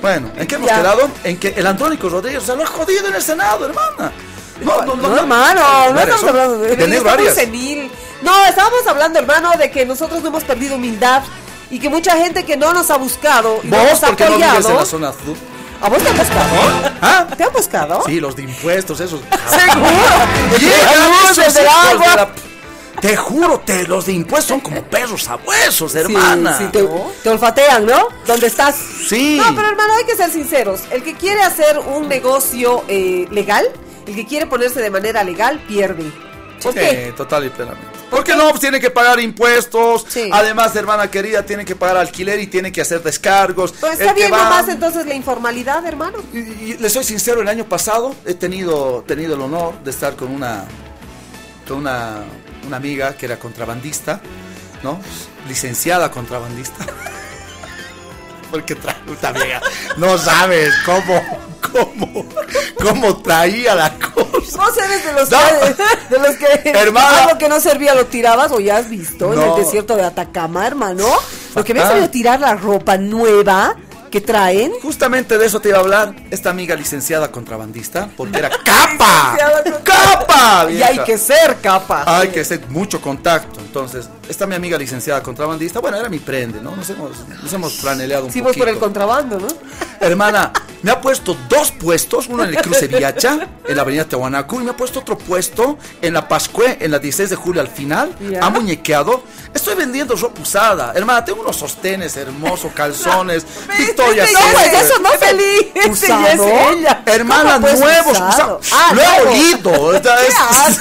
Bueno, 0.00 0.30
¿en 0.36 0.46
qué 0.46 0.54
hemos 0.56 0.68
Ya. 0.68 0.76
quedado? 0.78 1.08
En 1.24 1.38
que 1.38 1.48
el 1.48 1.66
Andrónico 1.66 2.08
Rodríguez 2.08 2.42
se 2.42 2.56
lo 2.56 2.62
ha 2.62 2.66
jodido 2.66 3.06
en 3.08 3.14
el 3.14 3.22
Senado, 3.22 3.66
hermana. 3.66 4.12
No, 4.62 4.82
no, 4.84 4.94
no, 4.96 5.08
No, 5.08 5.16
hermano, 5.18 5.92
no 5.92 6.00
estamos 6.00 6.24
hablando 6.24 6.58
de- 6.58 6.76
de 6.76 7.10
Arias. 7.10 7.34
senil. 7.34 7.90
No, 8.22 8.44
estábamos 8.46 8.86
hablando, 8.86 9.18
hermano, 9.18 9.52
de 9.58 9.70
que 9.70 9.86
nosotros 9.86 10.20
no 10.22 10.28
hemos 10.28 10.44
perdido 10.44 10.76
humildad 10.76 11.22
y 11.70 11.78
que 11.78 11.88
mucha 11.88 12.16
gente 12.16 12.44
que 12.44 12.56
no 12.56 12.72
nos 12.74 12.90
ha 12.90 12.96
buscado 12.96 13.60
y 13.62 13.68
Vos, 13.68 13.78
nos 13.78 14.02
ha 14.02 14.10
no 14.10 14.16
vives 14.36 14.66
en 14.66 14.76
la 14.76 14.84
zona 14.84 15.08
azul. 15.10 15.36
¿A 15.82 15.88
vos 15.88 16.02
te 16.02 16.08
han 16.10 16.16
buscado? 16.18 16.50
¿Ah? 17.00 17.26
¿Te 17.36 17.44
han 17.44 17.52
buscado? 17.54 18.02
Sí, 18.06 18.20
los 18.20 18.36
de 18.36 18.42
impuestos, 18.42 19.00
esos. 19.00 19.20
Seguro. 19.48 20.58
Llegan 20.58 21.12
esos 21.30 21.54
del 21.54 21.64
hijos 21.64 21.84
agua. 21.94 22.10
de 22.10 22.16
la- 22.16 22.49
Te 23.00 23.16
juro, 23.16 23.60
te, 23.60 23.86
los 23.86 24.06
de 24.06 24.12
impuestos 24.12 24.48
son 24.48 24.60
como 24.60 24.82
perros 24.82 25.22
sabuesos, 25.24 25.94
hermana. 25.94 26.58
Sí, 26.58 26.64
te, 26.72 26.86
te 27.22 27.28
olfatean, 27.30 27.86
¿no? 27.86 28.08
¿Dónde 28.26 28.46
estás? 28.46 28.76
Sí. 29.08 29.36
No, 29.42 29.54
pero 29.54 29.68
hermano, 29.68 29.94
hay 29.94 30.04
que 30.04 30.16
ser 30.16 30.30
sinceros. 30.30 30.82
El 30.90 31.02
que 31.02 31.14
quiere 31.14 31.40
hacer 31.42 31.78
un 31.78 32.08
negocio 32.08 32.84
eh, 32.88 33.26
legal, 33.30 33.66
el 34.06 34.14
que 34.14 34.26
quiere 34.26 34.46
ponerse 34.46 34.80
de 34.80 34.90
manera 34.90 35.24
legal, 35.24 35.60
pierde. 35.66 36.10
¿Por 36.62 36.74
Sí, 36.74 36.78
qué? 36.80 37.14
total 37.16 37.46
y 37.46 37.48
plenamente. 37.48 37.88
Porque 38.10 38.34
no, 38.34 38.48
pues 38.50 38.60
tiene 38.60 38.80
que 38.80 38.90
pagar 38.90 39.18
impuestos. 39.20 40.04
Sí. 40.08 40.28
Además, 40.32 40.74
hermana 40.76 41.10
querida, 41.10 41.46
tiene 41.46 41.64
que 41.64 41.76
pagar 41.76 41.96
alquiler 41.96 42.38
y 42.40 42.48
tiene 42.48 42.70
que 42.72 42.82
hacer 42.82 43.02
descargos. 43.02 43.72
Pues 43.80 43.94
El 43.94 44.00
está 44.00 44.14
que 44.14 44.20
bien 44.22 44.32
va- 44.32 44.44
nomás 44.44 44.68
entonces 44.68 45.06
la 45.06 45.14
informalidad, 45.14 45.86
hermano. 45.86 46.18
Y, 46.34 46.38
y 46.38 46.76
les 46.78 46.92
soy 46.92 47.04
sincero, 47.04 47.40
el 47.40 47.48
año 47.48 47.64
pasado 47.66 48.14
he 48.26 48.34
tenido, 48.34 49.04
tenido 49.06 49.36
el 49.36 49.40
honor 49.40 49.82
de 49.84 49.90
estar 49.90 50.16
con 50.16 50.32
una, 50.32 50.64
con 51.66 51.78
una, 51.78 52.24
una 52.66 52.76
amiga 52.76 53.14
que 53.16 53.26
era 53.26 53.38
contrabandista, 53.38 54.20
¿no? 54.82 55.00
Licenciada 55.48 56.10
contrabandista. 56.10 56.86
Porque 58.50 58.74
trae 58.74 58.96
amiga. 59.22 59.60
No 59.96 60.18
sabes 60.18 60.74
cómo, 60.84 61.22
cómo, 61.72 62.26
cómo 62.82 63.16
traía 63.22 63.74
la 63.76 63.92
cosa. 63.96 64.56
Vos 64.56 64.76
eres 64.76 65.04
de 65.06 65.12
los 65.12 65.30
No. 65.30 65.38
que, 65.38 66.14
de 66.14 66.18
los 66.18 66.36
que 66.36 66.70
Hermana. 66.70 67.24
algo 67.24 67.38
que 67.38 67.48
no 67.48 67.60
servía 67.60 67.94
lo 67.94 68.06
tirabas 68.06 68.50
o 68.50 68.58
ya 68.58 68.78
has 68.78 68.88
visto 68.88 69.32
en 69.32 69.40
el 69.40 69.54
desierto 69.54 69.94
de 69.94 70.04
Atacama, 70.04 70.66
hermano. 70.66 71.06
Lo 71.54 71.64
que 71.64 71.74
me 71.74 71.80
ha 71.80 71.84
Fatal. 71.84 71.98
sabido 71.98 72.10
tirar 72.10 72.40
la 72.40 72.54
ropa 72.56 72.96
nueva 72.96 73.76
que 74.10 74.20
traen. 74.20 74.72
Justamente 74.82 75.38
de 75.38 75.46
eso 75.46 75.60
te 75.60 75.68
iba 75.70 75.78
a 75.78 75.80
hablar 75.80 76.14
esta 76.30 76.50
amiga 76.50 76.74
licenciada 76.74 77.30
contrabandista, 77.30 78.08
porque 78.16 78.38
era 78.38 78.50
capa. 78.64 79.36
¡Capa! 79.84 80.70
Y 80.70 80.82
hay 80.82 80.98
que 81.00 81.16
ser 81.16 81.56
capa. 81.62 82.04
Hay 82.06 82.28
que 82.28 82.40
hacer 82.40 82.60
mucho 82.68 83.00
contacto. 83.00 83.60
Entonces, 83.60 84.08
esta 84.28 84.46
mi 84.46 84.54
amiga 84.56 84.76
licenciada 84.76 85.22
contrabandista, 85.22 85.80
bueno, 85.80 85.96
era 85.96 86.08
mi 86.08 86.18
prende, 86.18 86.60
¿no? 86.60 86.74
Nos 86.76 86.90
hemos, 86.90 87.10
nos 87.28 87.52
hemos 87.52 87.74
franeleado 87.74 88.26
un 88.26 88.32
Sí, 88.32 88.40
vos 88.40 88.56
por 88.56 88.68
el 88.68 88.74
poquito. 88.74 88.86
contrabando, 88.86 89.38
¿no? 89.38 89.48
Hermana, 90.00 90.50
me 90.82 90.90
ha 90.92 91.00
puesto 91.00 91.36
dos 91.48 91.72
puestos, 91.72 92.26
uno 92.28 92.42
en 92.44 92.50
el 92.50 92.56
cruce 92.62 92.88
Viacha, 92.88 93.38
en 93.68 93.76
la 93.76 93.82
avenida 93.82 94.04
Tehuanacu, 94.06 94.60
y 94.60 94.64
me 94.64 94.70
ha 94.70 94.76
puesto 94.76 95.00
otro 95.00 95.18
puesto 95.18 95.76
en 96.00 96.14
la 96.14 96.26
Pascue, 96.26 96.78
en 96.80 96.90
la 96.90 96.98
16 96.98 97.28
de 97.28 97.36
julio 97.36 97.60
al 97.60 97.68
final. 97.68 98.10
Ha 98.40 98.48
muñequeado. 98.48 99.22
Estoy 99.52 99.74
vendiendo 99.74 100.14
ropa 100.16 100.40
usada. 100.40 100.92
Hermana, 100.94 101.22
tengo 101.24 101.42
unos 101.42 101.56
sostenes 101.56 102.16
hermosos, 102.16 102.72
calzones, 102.72 103.44
Victoria 103.78 104.24
No, 104.32 104.38
pues 104.52 104.64
Secret. 104.64 104.82
eso 104.84 104.98
no 105.00 105.10
feliz. 105.10 105.66
Ya 105.74 105.82
es 105.82 106.40
¿Usado? 106.40 106.70
ella. 106.70 107.02
Hermana, 107.04 107.52
¿Cómo, 107.54 107.66
pues, 107.66 107.80
nuevos, 107.80 108.12
usado? 108.12 108.58
usados. 108.60 108.68
Ah, 108.72 108.92
Lo 108.94 109.02
he 109.02 109.20
olido. 109.28 109.94
es- 109.96 110.80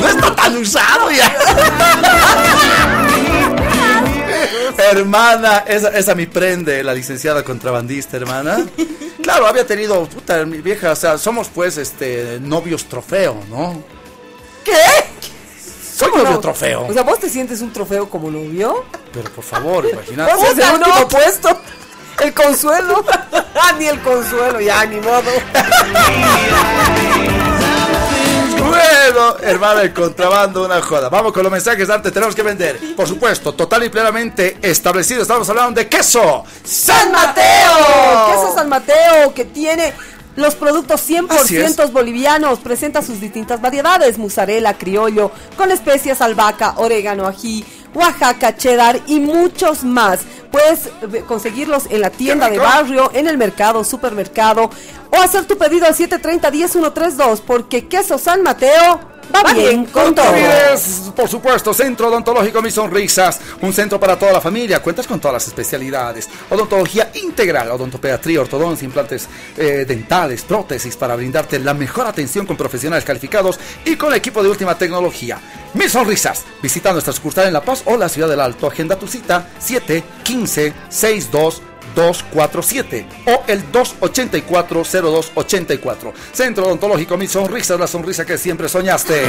no 0.00 0.08
está 0.08 0.34
tan 0.34 0.56
usado 0.56 1.10
ya. 1.10 1.32
Hermana, 4.90 5.64
esa, 5.66 5.88
esa 5.90 6.14
mi 6.14 6.26
prende, 6.26 6.82
la 6.82 6.94
licenciada 6.94 7.42
contrabandista, 7.42 8.16
hermana. 8.16 8.66
Claro, 9.22 9.46
había 9.46 9.66
tenido, 9.66 10.06
puta, 10.06 10.46
mi 10.46 10.62
vieja, 10.62 10.92
o 10.92 10.96
sea, 10.96 11.18
somos 11.18 11.48
pues, 11.48 11.76
este, 11.76 12.38
novios 12.40 12.86
trofeo, 12.86 13.36
¿no? 13.50 13.84
¿Qué? 14.64 14.72
Soy 15.94 16.08
¿Cómo 16.08 16.22
novio 16.22 16.36
no? 16.36 16.40
trofeo. 16.40 16.86
O 16.86 16.92
sea, 16.94 17.02
¿vos 17.02 17.20
te 17.20 17.28
sientes 17.28 17.60
un 17.60 17.70
trofeo 17.70 18.08
como 18.08 18.30
novio? 18.30 18.86
Pero 19.12 19.30
por 19.30 19.44
favor, 19.44 19.86
imagínate. 19.86 20.34
Vos 20.34 20.42
es 20.44 20.58
el 20.58 20.74
último 20.74 21.00
no. 21.00 21.08
puesto. 21.08 21.50
El 22.22 22.32
consuelo. 22.32 23.04
ah, 23.32 23.72
ni 23.78 23.86
el 23.86 24.00
consuelo, 24.00 24.58
ya, 24.60 24.86
ni 24.86 25.00
modo. 25.00 25.30
Bueno, 28.70 29.36
hermana, 29.42 29.82
el 29.82 29.92
contrabando, 29.92 30.64
una 30.64 30.80
joda. 30.80 31.08
Vamos 31.08 31.32
con 31.32 31.42
los 31.42 31.50
mensajes 31.50 31.90
antes, 31.90 32.12
tenemos 32.12 32.36
que 32.36 32.42
vender. 32.42 32.78
Por 32.94 33.08
supuesto, 33.08 33.52
total 33.52 33.82
y 33.82 33.88
plenamente 33.88 34.58
establecido. 34.62 35.22
Estamos 35.22 35.48
hablando 35.50 35.80
de 35.80 35.88
queso. 35.88 36.44
¡San 36.62 37.10
Mateo! 37.10 37.42
Queso 38.30 38.54
San 38.54 38.68
Mateo, 38.68 39.34
que 39.34 39.44
tiene 39.44 39.92
los 40.36 40.54
productos 40.54 41.00
Así 41.00 41.16
100% 41.16 41.90
bolivianos. 41.90 42.60
Presenta 42.60 43.02
sus 43.02 43.20
distintas 43.20 43.60
variedades: 43.60 44.18
mozzarella, 44.18 44.74
criollo, 44.74 45.32
con 45.56 45.72
especias 45.72 46.20
albahaca, 46.20 46.74
orégano, 46.76 47.26
ají, 47.26 47.64
Oaxaca, 47.94 48.56
cheddar 48.56 49.00
y 49.06 49.20
muchos 49.20 49.84
más. 49.84 50.20
Puedes 50.50 50.86
eh, 50.86 51.24
conseguirlos 51.26 51.86
en 51.90 52.00
la 52.00 52.10
tienda 52.10 52.48
de 52.48 52.58
barrio, 52.58 53.10
en 53.14 53.26
el 53.28 53.38
mercado, 53.38 53.84
supermercado 53.84 54.70
o 55.10 55.16
hacer 55.16 55.44
tu 55.44 55.58
pedido 55.58 55.86
al 55.86 55.94
730-10132 55.94 57.40
porque 57.46 57.88
Queso 57.88 58.18
San 58.18 58.42
Mateo 58.42 59.00
va, 59.34 59.52
bien 59.52 59.86
con 59.86 60.14
todo. 60.14 60.32
Por 61.14 61.28
supuesto, 61.28 61.74
Centro 61.74 62.08
Odontológico 62.08 62.62
Mis 62.62 62.74
Sonrisas, 62.74 63.40
un 63.62 63.72
centro 63.72 63.98
para 63.98 64.18
toda 64.18 64.32
la 64.32 64.40
familia. 64.40 64.82
Cuentas 64.82 65.06
con 65.06 65.20
todas 65.20 65.34
las 65.34 65.48
especialidades: 65.48 66.28
odontología 66.50 67.10
integral, 67.14 67.70
odontopediatría, 67.70 68.40
ortodoncia, 68.40 68.84
implantes 68.84 69.28
eh, 69.56 69.84
dentales, 69.86 70.42
prótesis 70.42 70.96
para 70.96 71.16
brindarte 71.16 71.58
la 71.58 71.74
mejor 71.74 72.06
atención 72.06 72.46
con 72.46 72.56
profesionales 72.56 73.04
calificados 73.04 73.58
y 73.84 73.96
con 73.96 74.14
equipo 74.14 74.42
de 74.42 74.50
última 74.50 74.76
tecnología. 74.76 75.38
Mis 75.74 75.92
Sonrisas, 75.92 76.44
visita 76.62 76.92
nuestra 76.92 77.12
sucursal 77.12 77.46
en 77.46 77.52
La 77.52 77.62
Paz 77.62 77.82
o 77.86 77.96
la 77.96 78.08
Ciudad 78.08 78.28
del 78.28 78.40
Alto. 78.40 78.66
Agenda 78.66 78.98
tu 78.98 79.06
cita 79.06 79.48
7 79.58 80.02
15 80.24 80.72
62 80.88 81.62
247 81.94 83.06
o 83.26 83.42
el 83.46 83.70
284-0284. 83.72 86.12
Centro 86.32 86.66
Odontológico 86.66 87.16
Mi 87.16 87.26
Sonrisa, 87.26 87.76
la 87.76 87.86
sonrisa 87.86 88.24
que 88.24 88.38
siempre 88.38 88.68
soñaste. 88.68 89.24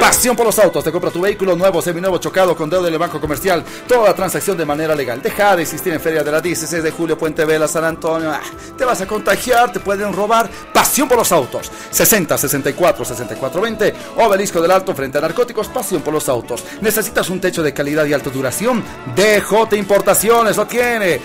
Pasión 0.00 0.36
por 0.36 0.46
los 0.46 0.58
autos. 0.58 0.84
Te 0.84 0.92
compra 0.92 1.10
tu 1.10 1.20
vehículo 1.20 1.56
nuevo, 1.56 1.82
seminuevo, 1.82 2.18
chocado 2.18 2.56
con 2.56 2.70
deuda 2.70 2.90
del 2.90 2.98
banco 2.98 3.20
comercial. 3.20 3.64
Toda 3.86 4.08
la 4.08 4.14
transacción 4.14 4.56
de 4.56 4.64
manera 4.64 4.94
legal. 4.94 5.20
Deja 5.22 5.56
de 5.56 5.62
existir 5.62 5.92
en 5.92 6.00
Feria 6.00 6.22
de 6.22 6.32
la 6.32 6.40
16 6.40 6.82
de 6.82 6.90
julio, 6.90 7.18
Puente 7.18 7.44
Vela, 7.44 7.68
San 7.68 7.84
Antonio. 7.84 8.30
Ah, 8.30 8.40
te 8.76 8.84
vas 8.84 9.00
a 9.00 9.06
contagiar, 9.06 9.72
te 9.72 9.80
pueden 9.80 10.12
robar. 10.12 10.48
Pasión 10.72 11.08
por 11.08 11.18
los 11.18 11.32
autos. 11.32 11.70
60 11.90 12.38
64 12.38 13.04
64 13.04 13.60
20. 13.60 13.94
Obelisco 14.16 14.60
del 14.60 14.70
Alto 14.70 14.94
frente 14.94 15.18
a 15.18 15.20
narcóticos. 15.20 15.68
Pasión 15.68 16.02
por 16.02 16.14
los 16.14 16.28
autos. 16.28 16.64
¿Necesitas 16.80 17.30
un 17.30 17.40
techo 17.40 17.62
de 17.62 17.72
calidad 17.72 18.04
y 18.04 18.12
alta 18.12 18.30
duración? 18.30 18.82
DJ 19.14 19.76
Importaciones 19.76 20.56
lo 20.56 20.66
tiene. 20.66 21.20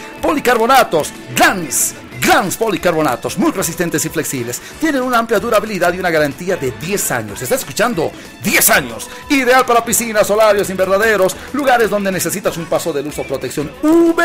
Glans. 1.36 2.09
Glans 2.20 2.58
policarbonatos, 2.58 3.38
muy 3.38 3.52
resistentes 3.52 4.04
y 4.06 4.10
flexibles. 4.10 4.62
Tienen 4.80 5.02
una 5.02 5.20
amplia 5.20 5.40
durabilidad 5.40 5.94
y 5.94 6.00
una 6.00 6.10
garantía 6.10 6.58
de 6.58 6.72
10 6.72 7.12
años. 7.12 7.42
¿Está 7.42 7.56
escuchando? 7.56 8.12
10 8.44 8.70
años. 8.70 9.10
Ideal 9.30 9.66
para 9.66 9.84
piscinas, 9.84 10.28
solarios, 10.28 10.70
invernaderos, 10.70 11.36
lugares 11.54 11.90
donde 11.90 12.12
necesitas 12.12 12.58
un 12.58 12.66
paso 12.66 12.94
de 12.94 13.04
luz 13.04 13.18
o 13.20 13.24
protección 13.24 13.72
UV. 13.84 14.22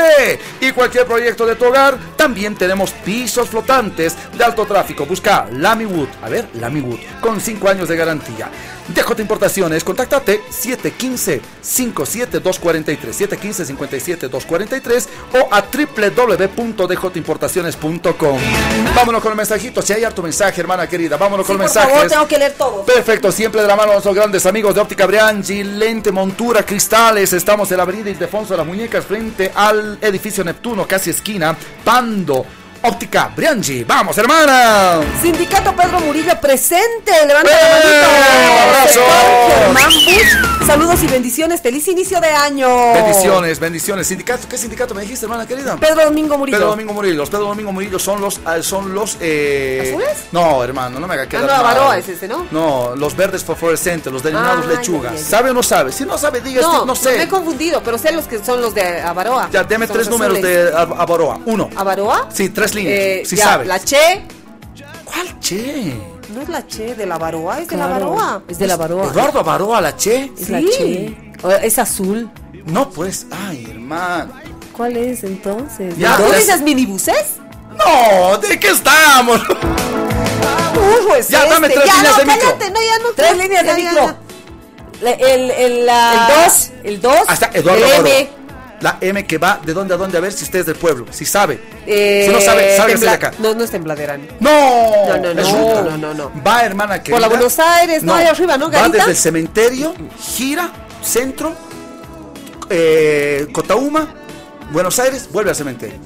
Y 0.61 0.73
cualquier 0.73 1.07
proyecto 1.07 1.47
de 1.47 1.57
tu 1.57 1.67
hogar, 1.67 1.99
también 2.17 2.55
tenemos 2.55 2.91
pisos 2.91 3.49
flotantes 3.49 4.17
de 4.37 4.45
alto 4.45 4.67
tráfico. 4.67 5.07
Busca 5.07 5.47
Lamiwood. 5.53 6.09
A 6.23 6.29
ver, 6.29 6.49
Lamiwood, 6.55 7.01
con 7.21 7.41
5 7.41 7.69
años 7.69 7.89
de 7.89 7.97
garantía. 7.97 8.51
DJ 8.89 9.23
Importaciones, 9.23 9.83
contáctate 9.83 10.43
715-57243, 10.51 12.99
715-57243 12.99 15.07
o 15.41 15.49
a 15.51 15.63
www.djimportaciones.com. 15.63 17.84
Vámonos 18.95 19.23
con 19.23 19.33
el 19.33 19.37
mensajito. 19.37 19.83
Si 19.83 19.93
hay 19.93 20.05
harto 20.05 20.23
mensaje, 20.23 20.61
hermana 20.61 20.89
querida, 20.89 21.17
vámonos 21.17 21.47
con 21.47 21.57
por 21.57 21.65
mensajes. 21.65 21.93
favor, 21.93 22.09
tengo 22.09 22.29
que 22.29 22.39
leer 22.39 22.53
todos. 22.53 22.87
Perfecto, 22.87 23.31
siempre 23.31 23.63
de 23.63 23.69
la 23.69 23.77
mano 23.77 23.89
de 23.89 23.95
nuestros 23.97 24.15
grandes 24.15 24.47
amigos 24.47 24.75
de 24.75 24.81
Óptica 24.81 25.07
Briangi, 25.07 25.63
lente, 25.65 26.11
montura, 26.13 26.65
cristales. 26.65 27.33
Estamos 27.33 27.71
en 27.71 27.77
la 27.77 27.83
avenida 27.83 28.11
Ildefonso 28.11 28.55
de 28.55 28.59
las 28.59 28.67
Muñecas, 28.67 29.05
frente 29.05 29.53
al 29.55 29.99
edificio 30.01 30.45
Neptuno, 30.45 30.87
casi 30.87 31.11
esquina, 31.11 31.57
Pando. 31.85 32.47
Óptica 32.87 33.31
Briangi. 33.35 33.83
¡Vamos, 33.85 34.17
hermana! 34.19 35.01
Sindicato 35.23 35.75
Pedro 35.75 36.01
Murillo 36.01 36.39
presente. 36.39 37.13
Levanta 37.27 37.51
¡Eh! 37.51 37.57
la 37.63 37.71
manito. 37.71 38.63
¡Abrazo! 38.63 39.01
Germán 39.59 39.91
Bush. 39.91 40.67
Saludos 40.67 41.03
y 41.03 41.07
bendiciones. 41.07 41.63
Feliz 41.63 41.89
inicio 41.89 42.21
de 42.21 42.29
año. 42.29 42.69
Bendiciones, 42.93 43.59
bendiciones. 43.59 44.07
Sindicato, 44.07 44.47
¿qué 44.49 44.59
sindicato 44.59 44.95
me 44.95 45.01
dijiste, 45.03 45.25
hermana 45.25 45.47
querida? 45.47 45.77
Pedro 45.79 46.05
Domingo 46.05 46.37
Murillo. 46.37 46.59
Pedro 46.59 46.71
Domingo 46.71 46.93
Murillo. 46.93 47.17
Los 47.17 47.31
Pedro 47.31 47.45
Domingo 47.47 47.73
Murillo 47.73 47.99
son 47.99 48.21
los, 48.21 48.41
ah, 48.45 48.57
son 48.63 48.95
los, 48.95 49.17
eh... 49.21 49.89
¿Azules? 49.89 50.19
No, 50.33 50.63
hermano, 50.63 51.01
no 51.01 51.07
me 51.07 51.15
haga 51.15 51.27
quedar 51.27 51.45
no, 51.45 51.49
mal. 51.53 51.61
Avaroa 51.61 51.99
es 51.99 52.09
ese, 52.09 52.29
¿no? 52.29 52.47
No, 52.51 52.95
los 52.97 53.17
verdes 53.17 53.43
fosforescentes, 53.45 54.13
los 54.13 54.23
denominados 54.23 54.65
Ah, 54.69 54.73
lechugas. 54.77 55.13
ya. 55.15 55.19
¿Sabe 55.25 55.51
o 55.51 55.55
no 55.55 55.63
sabe? 55.63 55.91
Si 55.93 56.05
no 56.05 56.17
sabe, 56.19 56.41
diga, 56.43 56.61
No, 56.61 56.85
no 56.85 56.95
sé. 56.95 57.17
me 57.17 57.23
he 57.25 57.29
confundido, 57.29 57.83
pero 57.83 57.97
sé 57.99 58.13
los 58.13 58.27
que 58.27 58.43
son 58.45 58.61
los 58.61 58.75
de 58.75 59.01
Avaroa. 59.01 59.49
Ya, 59.51 59.65
deme 59.65 59.87
tres 59.87 60.09
números 60.11 60.37
azules. 60.39 60.71
de 60.73 60.75
Av- 60.77 61.01
Avaroa. 61.01 61.39
Uno. 61.47 61.71
¿Avaroa? 61.77 62.29
Sí, 62.33 62.49
tres 62.51 62.74
líneas. 62.75 62.99
Eh, 62.99 63.23
si 63.25 63.37
ya, 63.37 63.45
sabe. 63.45 63.65
La 63.67 63.79
Che. 63.79 64.23
¿Cuál 65.05 65.39
che? 65.41 65.95
No 66.35 66.41
es 66.43 66.49
la 66.49 66.67
Che 66.67 66.95
de 66.95 67.07
la 67.07 67.15
Avaroa, 67.17 67.61
es 67.61 67.69
de 67.69 67.77
la 67.77 67.85
Avaroa. 67.85 68.43
Es 68.49 68.59
de 68.59 68.67
la 68.67 68.77
Baroa. 68.77 69.05
Eduardo 69.07 69.39
Avaroa, 69.41 69.81
la 69.81 69.97
che. 69.97 70.33
Es 70.39 70.49
la 70.49 70.59
Sí. 70.61 70.69
Che. 70.77 71.33
O- 71.43 71.51
Es 71.51 71.79
azul. 71.79 72.31
No, 72.67 72.89
pues, 72.91 73.27
ay, 73.31 73.67
hermano. 73.71 74.33
¿Cuál 74.77 74.97
es 74.97 75.23
entonces? 75.23 75.97
Ya, 75.99 76.17
¿Tú 76.17 76.25
pues- 76.25 76.39
dices 76.47 76.61
minibuses? 76.63 77.25
No, 77.77 78.39
¿de 78.39 78.59
qué 78.59 78.69
estamos? 78.69 79.41
Uh, 79.49 81.15
es 81.19 81.29
Ya, 81.29 81.45
dame 81.47 81.67
este. 81.69 81.79
tres 81.81 81.91
ya, 81.93 81.97
líneas 81.97 82.13
no, 82.13 82.19
de 82.19 82.25
micro. 82.25 82.49
cállate, 82.49 82.71
no, 82.71 82.81
ya 82.81 82.99
no. 83.03 83.09
Tres 83.15 83.37
líneas 83.37 83.63
de 83.63 83.69
Ya, 83.69 83.77
ya, 83.79 83.91
micro. 83.91 84.05
ya. 84.07 84.17
La- 85.03 85.11
el, 85.11 85.51
el, 85.51 85.87
la- 85.87 86.13
El 86.29 86.45
dos. 86.45 86.71
El 86.85 87.01
2. 87.01 87.17
Hasta 87.29 87.51
Eduardo 87.53 87.85
el. 87.85 88.07
M. 88.07 88.29
La 88.85 88.99
M 89.01 89.25
que 89.27 89.39
va 89.39 89.59
de 89.65 89.73
dónde 89.73 89.95
a 89.95 89.97
dónde 89.97 90.19
a 90.19 90.21
ver 90.21 90.31
si 90.31 90.45
usted 90.45 90.59
es 90.59 90.67
del 90.67 90.75
pueblo, 90.77 91.07
si 91.11 91.25
sabe. 91.25 91.59
Eh, 91.87 92.25
si 92.27 92.33
no 92.35 92.39
sabe, 92.39 92.77
sálgase 92.77 93.07
de 93.07 93.11
acá. 93.11 93.33
No, 93.39 93.55
no 93.55 93.65
es 93.65 93.71
tembladera. 93.71 94.19
no. 94.19 94.27
No, 94.41 95.17
No, 95.17 95.17
no, 95.17 95.35
no, 95.35 95.83
no, 95.83 95.97
no, 95.97 96.13
no. 96.15 96.43
Va, 96.47 96.67
hermana 96.67 96.99
querida. 97.03 97.15
Por 97.15 97.21
la 97.23 97.29
Buenos 97.29 97.59
Aires, 97.59 98.03
no, 98.03 98.13
ahí 98.15 98.27
arriba, 98.27 98.59
¿no, 98.59 98.67
Va 98.67 98.81
Garita? 98.81 98.99
desde 98.99 99.11
el 99.13 99.17
cementerio, 99.17 99.95
gira, 100.21 100.71
centro, 101.03 101.55
eh, 102.69 103.47
Cotauma, 103.53 104.07
Buenos 104.71 104.99
Aires, 104.99 105.31
vuelve 105.33 105.49
al 105.49 105.57
cementerio. 105.57 105.97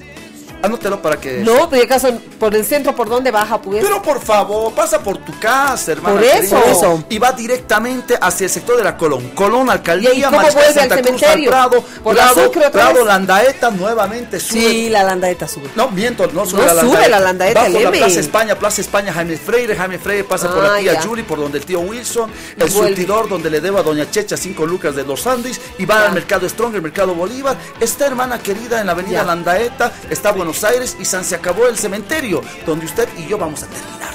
Anótelo 0.63 1.01
para 1.01 1.17
que. 1.21 1.39
No, 1.39 1.69
pero 1.71 1.85
acaso 1.85 2.09
por 2.39 2.55
el 2.55 2.65
centro, 2.65 2.95
¿por 2.95 3.09
dónde 3.09 3.31
baja, 3.31 3.61
pues? 3.63 3.83
Pero 3.85 4.03
por 4.03 4.21
favor, 4.21 4.73
pasa 4.75 4.99
por 5.01 5.19
tu 5.19 5.39
casa, 5.39 5.93
hermana. 5.93 6.17
Por 6.17 6.25
eso. 6.25 7.05
Y 7.09 7.19
va 7.19 7.33
directamente 7.33 8.19
hacia 8.21 8.45
el 8.47 8.51
sector 8.51 8.77
de 8.77 8.85
la 8.85 8.97
Colón. 8.97 9.31
Colón, 9.35 9.71
Alcaldía, 9.71 10.13
¿Y 10.15 10.23
cómo 10.23 10.37
Mariscal 10.39 10.65
vuelve 10.65 10.81
al 10.81 10.89
Santa 10.89 11.03
Cruz, 11.03 11.21
cementerio? 11.21 11.51
Prado, 11.51 11.85
¿Por 12.03 12.15
la 12.17 12.23
Prado, 12.33 12.49
otra 12.49 12.71
Prado? 12.71 13.05
Landaeta, 13.05 13.71
nuevamente 13.71 14.41
sube. 14.41 14.61
Sí, 14.61 14.89
la 14.91 15.03
landaeta 15.05 15.47
sube. 15.47 15.69
No, 15.77 15.89
miento, 15.91 16.27
no 16.33 16.45
sube 16.45 16.61
No 16.67 16.75
la 16.75 16.81
sube 16.81 16.91
Landaeta. 16.93 17.09
la 17.09 17.21
Landaeta, 17.21 17.61
Va 17.61 17.67
por 17.69 17.81
la. 17.83 17.91
Plaza 17.93 18.21
España, 18.21 18.59
Plaza 18.59 18.81
España, 18.81 19.13
Jaime 19.13 19.37
Freire, 19.37 19.77
Jaime 19.77 19.99
Freire 19.99 20.25
pasa 20.25 20.49
por 20.53 20.63
la 20.63 20.75
Ah, 20.75 20.79
tía 20.79 20.95
ya. 20.95 21.03
Yuri, 21.05 21.23
por 21.23 21.39
donde 21.39 21.59
el 21.59 21.65
tío 21.65 21.81
Wilson, 21.81 22.31
el 22.59 22.69
vuelve. 22.71 22.89
surtidor 22.89 23.29
donde 23.29 23.49
le 23.51 23.61
debo 23.61 23.79
a 23.79 23.83
Doña 23.83 24.11
Checha 24.11 24.37
cinco 24.37 24.67
lucas 24.67 24.95
de 24.97 25.05
los 25.05 25.23
sándwiches 25.23 25.61
y 25.79 25.85
va 25.85 25.97
Ya. 26.01 26.07
al 26.07 26.13
mercado 26.15 26.49
Strong, 26.49 26.75
el 26.75 26.83
mercado 26.83 27.15
Bolívar. 27.15 27.57
Está 27.81 28.07
hermana 28.07 28.39
querida 28.41 28.81
en 28.81 28.87
la 28.87 28.93
avenida 28.93 29.21
Ya. 29.21 29.25
Landaeta, 29.25 29.93
está 30.11 30.33
Buenos 30.49 30.65
Aires 30.65 30.97
y 30.99 31.05
San 31.05 31.25
se 31.27 31.35
acabó 31.35 31.67
el 31.69 31.77
cementerio, 31.77 32.41
donde 32.65 32.87
usted 32.87 33.07
y 33.19 33.27
yo 33.27 33.37
vamos 33.37 33.63
a 33.65 33.67
terminar. 33.67 34.15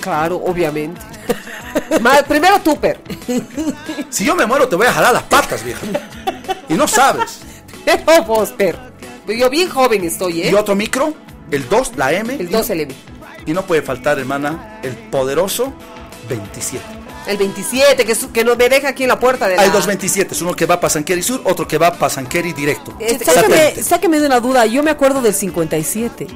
Claro, 0.00 0.38
obviamente. 0.44 1.00
Ma- 2.00 2.20
primero 2.26 2.60
Tupper. 2.60 3.00
Si 4.10 4.24
yo 4.24 4.34
me 4.34 4.44
muero 4.44 4.66
te 4.68 4.74
voy 4.74 4.88
a 4.88 4.92
jalar 4.92 5.12
las 5.14 5.22
patas, 5.22 5.62
vieja. 5.62 5.82
Y 6.68 6.74
no 6.74 6.88
sabes. 6.88 7.42
Pero 7.84 8.24
vos, 8.24 8.50
per. 8.50 8.76
Yo 9.28 9.48
bien 9.48 9.68
joven 9.70 10.02
estoy, 10.02 10.42
¿eh? 10.42 10.50
Y 10.50 10.54
otro 10.54 10.74
micro, 10.74 11.14
el 11.52 11.68
2, 11.68 11.92
la 11.96 12.12
M. 12.12 12.34
El 12.34 12.48
y- 12.48 12.52
2 12.52 12.70
el 12.70 12.80
M. 12.80 12.94
Y 13.46 13.52
no 13.52 13.62
puede 13.64 13.82
faltar, 13.82 14.18
hermana, 14.18 14.80
el 14.82 14.94
poderoso 14.96 15.72
27. 16.28 16.84
El 17.26 17.36
27, 17.38 18.04
que, 18.04 18.14
su- 18.14 18.30
que 18.32 18.44
nos 18.44 18.56
me 18.56 18.68
deja 18.68 18.88
aquí 18.88 19.02
en 19.02 19.08
la 19.08 19.18
puerta 19.18 19.48
de 19.48 19.56
la... 19.56 19.62
Hay 19.62 19.70
dos 19.70 19.86
27, 19.86 20.34
uno 20.42 20.54
que 20.54 20.64
va 20.66 20.78
para 20.78 20.90
Sanqueri 20.90 21.22
Sur, 21.22 21.40
otro 21.44 21.66
que 21.66 21.76
va 21.78 21.92
para 21.92 22.08
Sanqueri 22.08 22.52
directo. 22.52 22.94
Este, 23.00 23.24
Sáqueme, 23.24 23.56
Satélite. 23.56 23.82
sáqueme 23.82 24.20
de 24.20 24.26
una 24.26 24.40
duda. 24.40 24.64
Yo 24.66 24.82
me 24.82 24.90
acuerdo 24.92 25.20
del 25.20 25.34
57. 25.34 26.26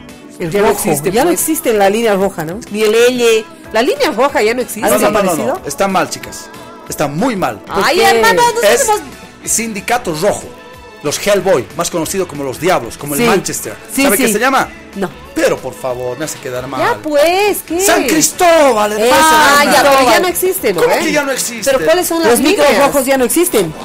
El 0.41 0.51
ya 0.51 0.61
no 0.63 0.69
rojo, 0.69 0.81
existe. 0.89 1.13
Ya 1.13 1.23
no 1.25 1.31
pues. 1.31 1.41
existe 1.41 1.73
la 1.73 1.91
línea 1.91 2.15
roja, 2.15 2.45
¿no? 2.45 2.59
Ni 2.71 2.83
el 2.83 2.95
L. 2.95 3.45
La 3.73 3.83
línea 3.83 4.11
roja 4.11 4.43
ya 4.43 4.55
no 4.55 4.63
existe. 4.63 4.85
¿Ha 4.89 4.91
No, 4.91 4.99
no, 4.99 5.11
no, 5.23 5.35
no, 5.35 5.47
no, 5.47 5.61
está 5.67 5.87
mal, 5.87 6.09
chicas. 6.11 6.49
Está 6.89 7.07
muy 7.07 7.37
mal. 7.37 7.61
Ay, 7.69 8.01
hermano, 8.01 8.43
Es 8.63 8.89
sindicato 9.45 10.15
rojo. 10.21 10.45
Los 11.03 11.19
Hellboy, 11.27 11.65
más 11.77 11.91
conocido 11.91 12.29
como 12.29 12.45
los 12.45 12.61
Diablos, 12.61 12.99
como 12.99 13.17
Sí. 13.17 13.23
el 13.23 13.29
Manchester. 13.31 13.75
Sí, 13.95 14.03
¿Sabe 14.03 14.17
sí. 14.17 14.25
qué 14.25 14.33
se 14.33 14.39
llama? 14.39 14.69
No. 14.97 15.09
Pero 15.35 15.57
por 15.57 15.75
favor, 15.75 16.19
me 16.19 16.25
hace 16.25 16.39
quedar 16.39 16.67
mal. 16.67 16.81
Ya 16.81 16.99
pues, 17.03 17.59
¿qué? 17.67 17.81
San 17.81 18.05
Cristóbal. 18.07 18.99
Ah, 19.13 19.65
ya, 19.65 19.83
pero 19.83 20.11
ya 20.11 20.21
no 20.21 20.29
existen, 20.29 20.77
¿no? 20.77 20.83
¿Cómo 20.83 20.95
eh? 20.95 21.01
que 21.01 21.13
ya 21.13 21.23
no 21.23 21.33
existe? 21.33 21.71
Pero 21.71 21.85
¿cuáles 21.85 22.07
son 22.07 22.21
las 22.21 22.33
Los 22.33 22.41
micros 22.41 22.79
rojos 22.79 23.07
ya 23.07 23.17
no 23.17 23.25
existen. 23.25 23.73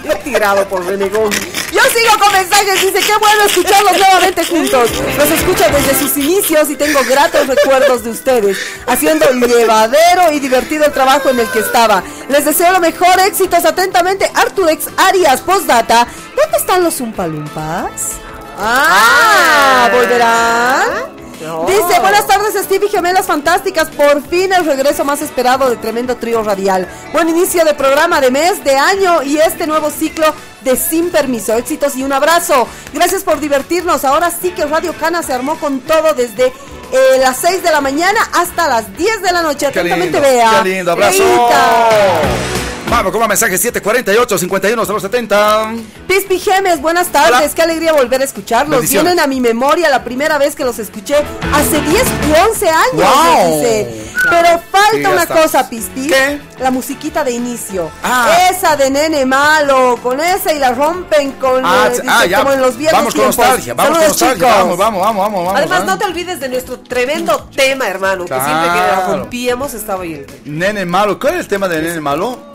Tirado 0.24 0.68
por 0.68 0.84
renegón. 0.86 1.30
Yo 1.72 1.80
sigo 1.94 2.18
con 2.18 2.32
mensajes, 2.32 2.82
dice, 2.82 3.00
qué 3.00 3.16
bueno 3.18 3.44
escucharlos 3.44 3.92
nuevamente 3.96 4.44
juntos. 4.44 4.90
Los 5.16 5.30
escucho 5.30 5.64
desde 5.70 5.94
sus 5.98 6.16
inicios 6.16 6.68
y 6.68 6.76
tengo 6.76 7.00
gratos 7.08 7.46
recuerdos 7.46 8.02
de 8.02 8.10
ustedes, 8.10 8.58
haciendo 8.86 9.26
llevadero 9.30 10.32
y 10.32 10.40
divertido 10.40 10.86
el 10.86 10.92
trabajo 10.92 11.28
en 11.30 11.38
el 11.38 11.48
que 11.50 11.60
estaba. 11.60 12.02
Les 12.28 12.44
deseo 12.44 12.72
lo 12.72 12.80
mejor, 12.80 13.20
éxitos 13.20 13.64
atentamente. 13.64 14.30
Arturex 14.34 14.88
Arias, 14.96 15.40
postdata. 15.42 16.06
¿Dónde 16.36 16.58
están 16.58 16.82
los 16.82 17.00
Umpalumpas? 17.00 18.12
Ah, 18.58 19.86
Ah. 19.86 19.90
¿volverán? 19.92 21.20
No. 21.40 21.64
Dice, 21.64 21.98
buenas 22.00 22.26
tardes 22.26 22.54
Steve 22.64 22.84
y 22.86 22.88
Gemelas 22.90 23.24
Fantásticas, 23.26 23.88
por 23.88 24.22
fin 24.28 24.52
el 24.52 24.66
regreso 24.66 25.06
más 25.06 25.22
esperado 25.22 25.70
de 25.70 25.76
tremendo 25.76 26.16
trío 26.16 26.42
radial. 26.42 26.86
Buen 27.14 27.30
inicio 27.30 27.64
de 27.64 27.72
programa 27.72 28.20
de 28.20 28.30
mes, 28.30 28.62
de 28.62 28.76
año 28.76 29.22
y 29.22 29.38
este 29.38 29.66
nuevo 29.66 29.90
ciclo 29.90 30.34
de 30.62 30.76
Sin 30.76 31.10
Permiso. 31.10 31.54
Éxitos 31.54 31.96
y 31.96 32.02
un 32.02 32.12
abrazo. 32.12 32.66
Gracias 32.92 33.22
por 33.22 33.40
divertirnos. 33.40 34.04
Ahora 34.04 34.30
sí 34.30 34.50
que 34.50 34.64
Radio 34.64 34.94
Cana 34.98 35.22
se 35.22 35.32
armó 35.32 35.56
con 35.58 35.80
todo 35.80 36.14
desde 36.14 36.46
eh, 36.46 37.18
las 37.18 37.38
6 37.38 37.62
de 37.62 37.70
la 37.70 37.80
mañana 37.80 38.20
hasta 38.34 38.68
las 38.68 38.96
10 38.96 39.22
de 39.22 39.32
la 39.32 39.42
noche. 39.42 39.66
Atentamente 39.66 40.20
vea. 40.20 40.60
qué 40.62 40.68
lindo, 40.68 40.92
abrazo. 40.92 41.22
Eita. 41.22 42.59
Vamos 42.90 43.12
con 43.12 43.20
más 43.20 43.28
mensajes 43.28 43.60
748 43.60 44.36
51 44.38 44.84
070. 45.00 45.72
Pispi 46.08 46.40
Gemes, 46.40 46.80
buenas 46.82 47.06
tardes, 47.08 47.36
Hola. 47.38 47.48
qué 47.54 47.62
alegría 47.62 47.92
volver 47.92 48.20
a 48.20 48.24
escucharlos. 48.24 48.88
Vienen 48.90 49.20
a 49.20 49.26
mi 49.28 49.40
memoria 49.40 49.88
la 49.90 50.02
primera 50.02 50.38
vez 50.38 50.56
que 50.56 50.64
los 50.64 50.78
escuché 50.80 51.14
hace 51.54 51.80
10 51.80 52.04
y 52.28 52.48
11 52.50 52.68
años. 52.68 52.92
Wow. 52.94 53.60
dice. 53.60 54.06
Pero 54.28 54.48
falta 54.70 54.90
Sí, 54.92 55.04
una 55.06 55.22
está. 55.22 55.34
cosa, 55.42 55.70
Pispi. 55.70 56.08
¿Qué? 56.08 56.40
La 56.58 56.70
musiquita 56.72 57.22
de 57.24 57.30
inicio. 57.30 57.90
Ah. 58.02 58.36
Esa 58.50 58.76
de 58.76 58.90
nene 58.90 59.24
malo, 59.24 59.98
con 60.02 60.20
esa 60.20 60.52
y 60.52 60.58
la 60.58 60.72
rompen 60.72 61.32
con 61.32 61.64
Ah, 61.64 61.86
eh, 61.86 61.90
dice, 61.90 62.02
ah, 62.08 62.26
ya. 62.26 62.38
como 62.40 62.52
en 62.52 62.60
los 62.60 62.76
viejos 62.76 62.98
Vamos 62.98 63.14
con 63.14 63.22
tiempos. 63.22 63.36
nostalgia, 63.38 63.74
vamos 63.74 63.90
con 63.98 64.00
Saludos, 64.02 64.20
nostalgia. 64.20 64.48
chicos. 64.48 64.58
Vamos, 64.58 64.78
vamos, 64.78 65.00
vamos, 65.00 65.22
vamos. 65.22 65.44
vamos 65.46 65.58
Además, 65.60 65.80
¿eh? 65.82 65.86
no 65.86 65.98
te 65.98 66.04
olvides 66.06 66.40
de 66.40 66.48
nuestro 66.48 66.80
tremendo 66.80 67.48
tema, 67.54 67.86
hermano. 67.88 68.24
Que 68.24 68.34
siempre 68.34 68.50
que 68.52 68.78
la 68.80 68.94
Claro. 69.04 69.16
rompíamos 69.18 69.74
estaba 69.74 70.02
ahí. 70.02 70.26
Nene 70.44 70.84
malo. 70.84 71.18
¿Cuál 71.20 71.34
es 71.34 71.40
el 71.40 71.48
tema 71.48 71.68
de 71.68 71.80
Nene 71.80 72.00
malo? 72.00 72.49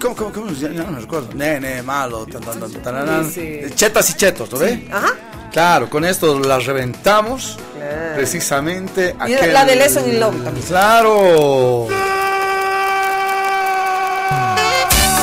¿Cómo, 0.00 0.14
cómo, 0.16 0.32
cómo? 0.32 0.50
Ya, 0.52 0.70
ya 0.70 0.82
no 0.84 0.92
me 0.92 1.00
recuerdo. 1.00 1.28
Nene 1.34 1.82
malo. 1.82 2.26
tan, 2.26 2.42
tan, 2.42 2.70
tan. 2.82 3.32
Chetas 3.74 4.10
y 4.10 4.14
chetos, 4.14 4.50
¿lo 4.52 4.58
ve? 4.58 4.86
Ajá. 4.92 5.08
Claro, 5.52 5.88
con 5.88 6.04
esto 6.04 6.38
las 6.40 6.66
reventamos. 6.66 7.58
Claro. 7.76 8.14
Precisamente. 8.16 9.14
Y 9.26 9.32
la 9.52 9.64
de 9.64 9.76
Lesson 9.76 10.08
in 10.08 10.20
Love 10.20 10.44
también. 10.44 10.66
Claro. 10.66 11.88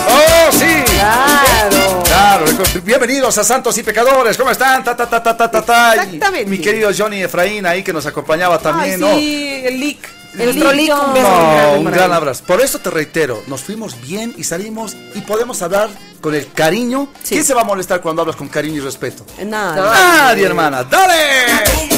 ¡Oh, 0.08 0.52
sí! 0.52 0.84
Claro. 0.94 2.04
Claro, 2.06 2.46
bienvenidos 2.84 3.38
a 3.38 3.44
Santos 3.44 3.78
y 3.78 3.84
Pecadores, 3.84 4.38
¿cómo 4.38 4.52
están? 4.52 4.84
Ta, 4.84 4.96
ta, 4.96 5.10
ta, 5.10 5.22
ta, 5.22 5.36
ta, 5.38 5.62
ta, 5.62 5.94
Exactamente. 5.96 6.50
Mi 6.50 6.60
querido 6.60 6.92
Johnny 6.98 7.24
Efraín 7.24 7.66
ahí 7.66 7.84
que 7.84 7.92
nos 7.94 8.06
acompañaba 8.06 8.58
también, 8.60 8.96
Ay, 8.96 9.00
¿no? 9.00 9.18
sí, 9.18 9.62
el 9.66 9.80
leak. 9.80 10.15
El 10.38 10.60
leak, 10.60 10.68
un 10.68 10.88
no. 10.88 11.14
grande 11.14 11.80
un 11.80 11.86
gran 11.86 12.14
abrazo. 12.14 12.44
Por 12.46 12.62
eso 12.62 12.80
te 12.80 12.90
reitero, 12.90 13.44
nos 13.48 13.64
fuimos 13.64 14.00
bien 14.02 14.34
y 14.38 14.44
salimos 14.44 14.96
y 15.14 15.22
podemos 15.22 15.62
hablar 15.62 15.90
con 16.22 16.34
el 16.34 16.52
cariño. 16.52 17.08
Sí. 17.24 17.36
¿Quién 17.36 17.46
se 17.46 17.54
va 17.54 17.62
a 17.62 17.66
molestar 17.66 18.02
cuando 18.02 18.22
hablas 18.22 18.36
con 18.36 18.48
cariño 18.48 18.78
y 18.78 18.80
respeto? 18.80 19.26
Nada. 19.46 19.76
Nadie, 19.76 20.46
hermana. 20.46 20.84
¡Dale! 20.84 21.16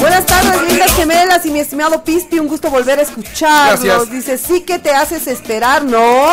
Buenas 0.00 0.26
tardes, 0.26 0.62
lindas 0.62 0.94
gemelas 0.94 1.46
y 1.46 1.50
mi 1.50 1.60
estimado 1.60 2.04
Pispi, 2.04 2.38
un 2.38 2.48
gusto 2.48 2.70
volver 2.70 2.98
a 2.98 3.02
escucharlos. 3.02 3.82
Gracias. 3.82 4.10
Dice, 4.10 4.38
sí 4.38 4.60
que 4.60 4.78
te 4.78 4.90
haces 4.90 5.26
esperar, 5.26 5.82
¿no? 5.82 6.30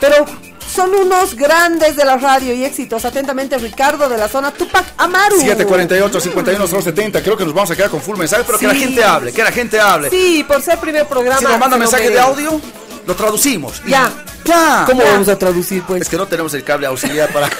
Pero 0.00 0.26
son 0.72 0.94
unos 0.94 1.34
grandes 1.34 1.96
de 1.96 2.04
la 2.04 2.16
radio 2.16 2.52
y 2.54 2.64
éxitos. 2.64 3.04
Atentamente, 3.04 3.56
Ricardo 3.58 4.08
de 4.08 4.16
la 4.16 4.28
zona 4.28 4.50
Tupac 4.52 4.84
Amaru. 4.96 5.36
748 5.40 6.20
51 6.20 6.66
070 6.66 7.22
Creo 7.22 7.36
que 7.36 7.44
nos 7.44 7.54
vamos 7.54 7.70
a 7.70 7.76
quedar 7.76 7.90
con 7.90 8.00
full 8.00 8.16
mensaje, 8.16 8.44
pero 8.46 8.58
que 8.58 8.66
la 8.66 8.72
Sí. 8.74 8.80
gente 8.80 9.04
hable, 9.04 9.32
que 9.32 9.42
la 9.42 9.52
gente 9.52 9.80
hable. 9.80 10.10
Sí, 10.10 10.44
por 10.46 10.60
ser 10.62 10.78
primer 10.78 11.06
programa. 11.06 11.38
Si 11.38 11.44
nos 11.44 11.58
manda 11.58 11.76
mensaje 11.76 12.10
de 12.10 12.20
audio, 12.20 12.60
lo 13.06 13.14
traducimos. 13.16 13.80
Y- 13.86 13.90
Ya. 13.90 14.10
Ya. 14.44 14.84
¿Cómo 14.86 15.02
Ya. 15.02 15.12
vamos 15.12 15.28
a 15.28 15.36
traducir, 15.36 15.82
pues? 15.82 16.02
Es 16.02 16.08
que 16.08 16.16
no 16.16 16.26
tenemos 16.26 16.54
el 16.54 16.64
cable 16.64 16.86
auxiliar 16.86 17.28
para. 17.32 17.48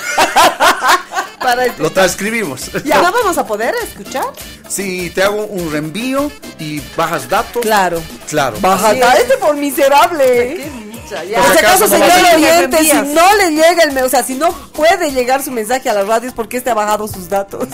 Para 1.38 1.66
el- 1.66 1.72
lo 1.78 1.90
transcribimos. 1.90 2.70
¿Ya 2.84 3.00
no 3.00 3.12
vamos 3.12 3.38
a 3.38 3.46
poder 3.46 3.72
escuchar? 3.82 4.24
Si 4.68 5.08
te 5.10 5.22
hago 5.22 5.46
un 5.46 5.70
reenvío 5.70 6.30
y 6.58 6.80
bajas 6.96 7.28
datos. 7.28 7.62
Claro. 7.62 8.02
Claro. 8.28 8.56
Baja 8.60 8.90
Así 8.90 9.00
es. 9.00 9.18
este 9.20 9.36
por 9.38 9.56
miserable. 9.56 10.68
Ya. 11.10 11.40
Por 11.40 11.52
si 11.52 11.58
acaso, 11.58 11.86
no 11.86 11.88
señor 11.88 12.10
oyente, 12.36 12.78
si 12.84 12.96
no 13.14 13.36
le 13.36 13.50
llega 13.50 13.82
el, 13.84 13.92
me- 13.92 14.02
o 14.02 14.08
sea, 14.08 14.22
si 14.22 14.34
no 14.34 14.50
puede 14.72 15.10
llegar 15.12 15.42
su 15.42 15.50
mensaje 15.50 15.88
a 15.88 15.94
las 15.94 16.06
radios, 16.06 16.32
porque 16.34 16.58
este 16.58 16.70
ha 16.70 16.74
bajado 16.74 17.08
sus 17.08 17.28
datos? 17.28 17.66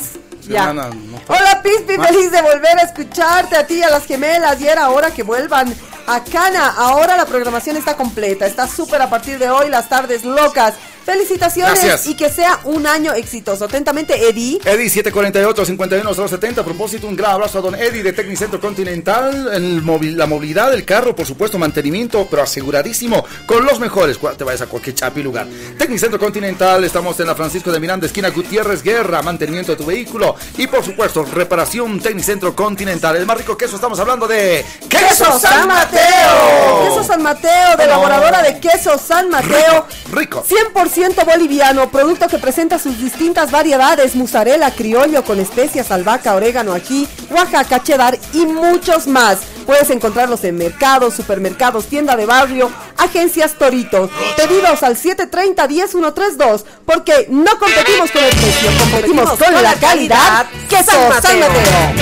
Ya. 0.49 0.65
Hermana, 0.69 0.91
no 0.95 1.19
puedo. 1.21 1.41
Hola 1.41 1.63
Pispi, 1.63 1.97
feliz 1.97 2.31
de 2.31 2.43
volver 2.43 2.79
a 2.79 2.83
escucharte 2.83 3.57
a 3.57 3.67
ti 3.67 3.75
y 3.79 3.83
a 3.83 3.89
las 3.91 4.05
gemelas. 4.05 4.61
Y 4.61 4.69
era 4.69 4.91
hora 4.91 5.11
que 5.11 5.23
vuelvan 5.23 5.75
a 6.07 6.23
Cana. 6.23 6.75
Ahora 6.77 7.17
la 7.17 7.25
programación 7.25 7.77
está 7.79 7.97
completa, 7.97 8.47
está 8.47 8.69
súper 8.69 9.01
a 9.01 9.09
partir 9.09 9.39
de 9.39 9.49
hoy, 9.49 9.71
las 9.71 9.89
tardes 9.89 10.23
locas. 10.25 10.75
Felicitaciones 11.05 11.73
Gracias. 11.81 12.07
y 12.07 12.17
que 12.17 12.31
sea 12.31 12.61
un 12.65 12.87
año 12.87 13.13
exitoso. 13.13 13.65
Atentamente, 13.67 14.29
Eddie. 14.29 14.59
Eddie 14.65 14.89
748 14.91 15.65
51 15.65 16.15
070 16.29 16.61
A 16.61 16.65
propósito, 16.65 17.07
un 17.07 17.17
gran 17.17 17.33
abrazo 17.33 17.59
a 17.59 17.63
don 17.63 17.75
Eddie 17.75 18.03
de 18.03 18.13
Tecnicentro 18.13 18.61
Continental. 18.61 19.51
El 19.53 19.85
la 20.17 20.27
movilidad 20.27 20.71
del 20.71 20.85
carro, 20.85 21.15
por 21.15 21.27
supuesto, 21.27 21.59
mantenimiento, 21.59 22.27
pero 22.31 22.43
aseguradísimo 22.43 23.25
con 23.47 23.65
los 23.65 23.79
mejores. 23.81 24.19
Te 24.37 24.45
vayas 24.45 24.63
a 24.63 24.67
cualquier 24.67 24.95
chapi 24.95 25.23
lugar. 25.23 25.47
Tecnicentro 25.79 26.19
Continental, 26.19 26.83
estamos 26.85 27.19
en 27.21 27.27
la 27.27 27.35
Francisco 27.35 27.71
de 27.71 27.81
Miranda, 27.81 28.07
esquina 28.07 28.31
Gutiérrez 28.31 28.83
Guerra. 28.83 29.23
Mantenimiento 29.23 29.73
de 29.73 29.77
tu 29.79 29.85
vehículo 29.87 30.35
y, 30.57 30.67
por 30.67 30.85
supuesto, 30.85 31.25
reparación 31.25 32.01
Tecnicentro 32.01 32.55
Continental. 32.57 33.17
El 33.17 33.27
más 33.27 33.37
rico 33.39 33.57
queso, 33.57 33.77
estamos 33.77 33.99
hablando 34.01 34.27
de 34.27 34.65
Queso 34.89 35.39
San 35.39 35.69
Mateo. 35.69 36.89
Queso 36.89 37.05
San 37.05 37.23
Mateo, 37.23 37.71
de 37.73 37.77
No. 37.77 37.83
elaboradora 37.85 38.43
de 38.43 38.59
queso 38.59 38.99
San 38.99 39.29
Mateo. 39.29 39.87
Rico. 40.13 40.45
100% 40.49 40.94
boliviano, 41.27 41.91
producto 41.91 42.29
que 42.29 42.39
presenta 42.39 42.79
sus 42.79 43.01
distintas 43.01 43.51
variedades, 43.51 44.15
mozzarella, 44.15 44.71
criollo 44.71 45.25
con 45.25 45.41
especias, 45.41 45.91
albahaca, 45.91 46.35
orégano, 46.35 46.73
aquí, 46.73 47.09
Oaxaca, 47.31 47.83
cheddar 47.83 48.17
y 48.33 48.47
muchos 48.47 49.09
más. 49.09 49.39
Puedes 49.67 49.91
encontrarlos 49.91 50.45
en 50.45 50.57
mercados, 50.57 51.15
supermercados, 51.15 51.87
tienda 51.87 52.15
de 52.17 52.27
barrio, 52.27 52.71
agencias 52.97 53.55
Torito. 53.55 54.09
Pedidos 54.37 54.83
al 54.83 54.97
730-10132, 54.97 56.65
porque 56.85 57.27
no 57.29 57.59
competimos 57.59 58.11
con 58.11 58.23
el 58.23 58.31
precio, 58.31 58.71
competimos 58.79 59.31
con, 59.31 59.63
la 59.63 59.75
calidad. 59.75 60.47
Queso 60.69 60.93
San 60.93 61.23
San 61.23 61.41
Mateo. 61.41 61.51
Mateo. 61.51 61.93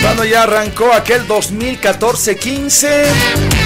Cuando 0.00 0.24
ya 0.24 0.44
arrancó 0.44 0.92
aquel 0.92 1.26
2014-15, 1.26 3.65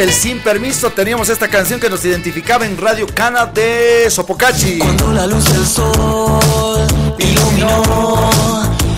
el 0.00 0.12
sin 0.12 0.40
permiso, 0.40 0.90
teníamos 0.90 1.28
esta 1.28 1.48
canción 1.48 1.78
que 1.78 1.88
nos 1.88 2.04
identificaba 2.04 2.66
en 2.66 2.76
Radio 2.76 3.06
Cana 3.06 3.46
de 3.46 4.08
Sopocachi. 4.10 4.78
Cuando 4.78 5.12
la 5.12 5.26
luz 5.26 5.44
del 5.52 5.66
sol 5.66 6.86
iluminó 7.18 8.30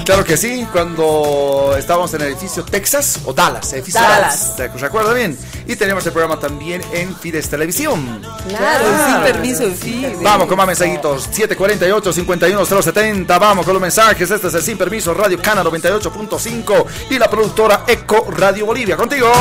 Claro 0.04 0.22
que 0.24 0.36
sí, 0.36 0.66
cuando 0.70 1.74
estábamos 1.78 2.12
en 2.12 2.20
el 2.20 2.28
edificio 2.28 2.62
Texas 2.64 3.20
o 3.24 3.32
Dallas, 3.32 3.72
edificio 3.72 4.00
Dallas. 4.00 4.56
Dallas, 4.56 4.56
¿te 4.56 4.68
recuerda 4.78 5.14
bien? 5.14 5.38
Y 5.66 5.76
teníamos 5.76 6.04
el 6.04 6.12
programa 6.12 6.38
también 6.38 6.82
en 6.92 7.16
Fides 7.16 7.48
Televisión. 7.48 8.20
Claro, 8.48 8.84
sin 9.06 9.22
permiso, 9.22 9.64
sí. 9.80 10.06
Vamos 10.22 10.46
con 10.46 10.58
más 10.58 10.66
mensajitos, 10.66 11.30
748-51070, 11.30 13.26
vamos 13.40 13.64
con 13.64 13.72
los 13.72 13.80
mensajes, 13.80 14.30
este 14.30 14.48
es 14.48 14.54
el 14.54 14.62
Sin 14.62 14.76
Permiso, 14.76 15.14
Radio 15.14 15.40
Cana 15.40 15.64
98.5 15.64 16.84
y 17.08 17.18
la 17.18 17.30
productora 17.30 17.84
Eco 17.86 18.26
Radio 18.30 18.66
Bolivia, 18.66 18.96
contigo. 18.96 19.32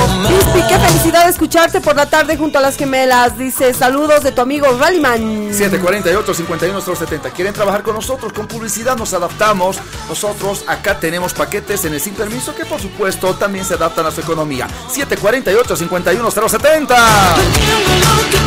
Qué 0.70 0.80
felicidad 0.80 1.28
escucharte 1.28 1.82
por 1.82 1.98
la 1.98 2.06
tarde 2.06 2.38
junto 2.38 2.58
a 2.60 2.62
las 2.62 2.78
gemelas. 2.78 3.38
Dice, 3.38 3.74
saludos 3.74 4.24
de 4.24 4.32
tu 4.32 4.40
amigo 4.42 4.68
Rallyman. 4.80 5.52
748-51070. 5.52 7.34
¿Quieren 7.34 7.54
trabajar 7.54 7.84
con 7.84 7.96
nosotros? 7.96 8.32
Con 8.32 8.48
publicidad 8.48 8.96
nos 8.96 9.14
adaptamos. 9.14 9.78
Nosotros 10.08 10.53
acá 10.68 11.00
tenemos 11.00 11.34
paquetes 11.34 11.86
en 11.86 11.94
el 11.94 12.02
sin 12.02 12.14
permiso 12.14 12.54
que 12.56 12.66
por 12.66 12.80
supuesto 12.80 13.34
también 13.36 13.66
se 13.66 13.74
adaptan 13.76 14.06
a 14.06 14.12
su 14.12 14.22
economía. 14.22 14.68
748-51070. 14.94 16.88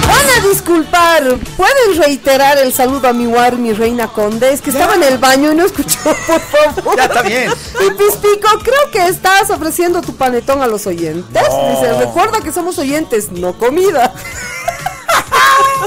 Van 0.07 0.31
a 0.37 0.41
disculpar, 0.49 1.23
¿pueden 1.57 1.99
reiterar 1.99 2.59
el 2.59 2.73
saludo 2.73 3.09
a 3.09 3.13
mi 3.13 3.27
war, 3.27 3.57
mi 3.57 3.73
reina 3.73 4.07
conde? 4.09 4.53
Es 4.53 4.61
que 4.61 4.71
estaba 4.71 4.95
en 4.95 5.03
el 5.03 5.19
baño 5.19 5.53
y 5.53 5.57
no 5.57 5.65
escuchó, 5.65 5.99
por 6.27 6.41
favor. 6.41 6.97
Ya 6.97 7.05
está 7.05 7.23
bien. 7.23 7.51
Y 7.81 7.91
Pispico, 7.91 8.49
creo 8.63 8.91
que 8.93 9.07
estás 9.09 9.51
ofreciendo 9.51 10.01
tu 10.03 10.15
panetón 10.15 10.63
a 10.63 10.67
los 10.67 10.87
oyentes. 10.87 11.43
Dice, 11.71 11.93
recuerda 11.99 12.41
que 12.41 12.53
somos 12.53 12.79
oyentes, 12.79 13.33
no 13.33 13.59
comida. 13.59 14.13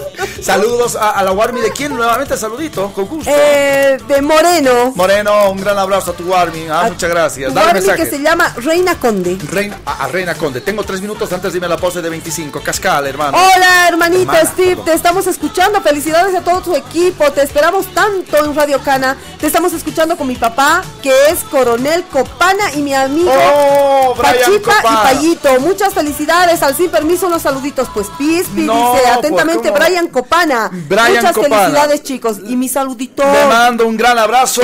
Saludos 0.41 0.95
a, 0.95 1.11
a 1.11 1.23
la 1.23 1.31
Warmi. 1.31 1.61
¿De 1.61 1.71
quién? 1.71 1.95
Nuevamente 1.95 2.37
saludito, 2.37 2.91
con 2.93 3.05
gusto. 3.05 3.29
Eh, 3.33 3.97
de 4.07 4.21
Moreno. 4.21 4.93
Moreno, 4.95 5.51
un 5.51 5.59
gran 5.59 5.77
abrazo 5.77 6.11
a 6.11 6.13
tu 6.13 6.23
Warmi. 6.31 6.67
Ah, 6.69 6.85
muchas 6.89 7.09
gracias. 7.09 7.53
Dale 7.53 7.65
Warmi 7.67 7.81
mensaje. 7.81 8.03
que 8.03 8.09
se 8.09 8.21
llama 8.21 8.53
Reina 8.57 8.95
Conde. 8.99 9.37
Reina, 9.51 9.79
a, 9.85 10.05
a 10.05 10.07
Reina 10.07 10.35
Conde. 10.35 10.61
Tengo 10.61 10.83
tres 10.83 11.01
minutos 11.01 11.31
antes 11.33 11.51
de 11.51 11.57
irme 11.57 11.67
a 11.67 11.69
la 11.69 11.77
pose 11.77 12.01
de 12.01 12.09
25. 12.09 12.61
Cascal, 12.61 13.05
hermano. 13.07 13.37
Hola, 13.37 13.87
hermanita 13.89 14.31
Hermana, 14.39 14.49
Steve, 14.51 14.81
te 14.85 14.93
estamos 14.93 15.27
escuchando. 15.27 15.81
Felicidades 15.81 16.35
a 16.35 16.41
todo 16.41 16.61
tu 16.61 16.75
equipo. 16.75 17.31
Te 17.31 17.41
esperamos 17.43 17.85
tanto 17.93 18.37
en 18.45 18.55
Radio 18.55 18.79
Cana. 18.83 19.17
Te 19.39 19.47
estamos 19.47 19.73
escuchando 19.73 20.15
con 20.17 20.27
mi 20.27 20.35
papá, 20.35 20.81
que 21.01 21.11
es 21.29 21.39
Coronel 21.51 22.03
Copana, 22.05 22.73
y 22.75 22.81
mi 22.81 22.93
amigo 22.93 23.31
Oh, 23.33 24.15
Pachipa 24.15 24.75
Copana. 24.81 24.99
y 25.11 25.15
Payito. 25.15 25.59
Muchas 25.59 25.93
felicidades. 25.93 26.61
Al 26.63 26.75
sin 26.75 26.89
permiso, 26.89 27.27
unos 27.27 27.41
saluditos. 27.41 27.87
Pues 27.93 28.07
Pispi 28.17 28.61
No, 28.61 28.91
dice 28.93 29.03
pues, 29.03 29.17
atentamente 29.17 29.69
¿cómo? 29.69 29.79
Brian 29.89 30.07
Copana. 30.09 30.69
Brian 30.87 31.15
Muchas 31.15 31.35
Copana. 31.35 31.55
felicidades, 31.57 32.03
chicos. 32.03 32.37
Y 32.47 32.55
mi 32.55 32.69
saludito. 32.69 33.23
Le 33.23 33.45
mando 33.47 33.87
un 33.87 33.97
gran 33.97 34.17
abrazo. 34.17 34.61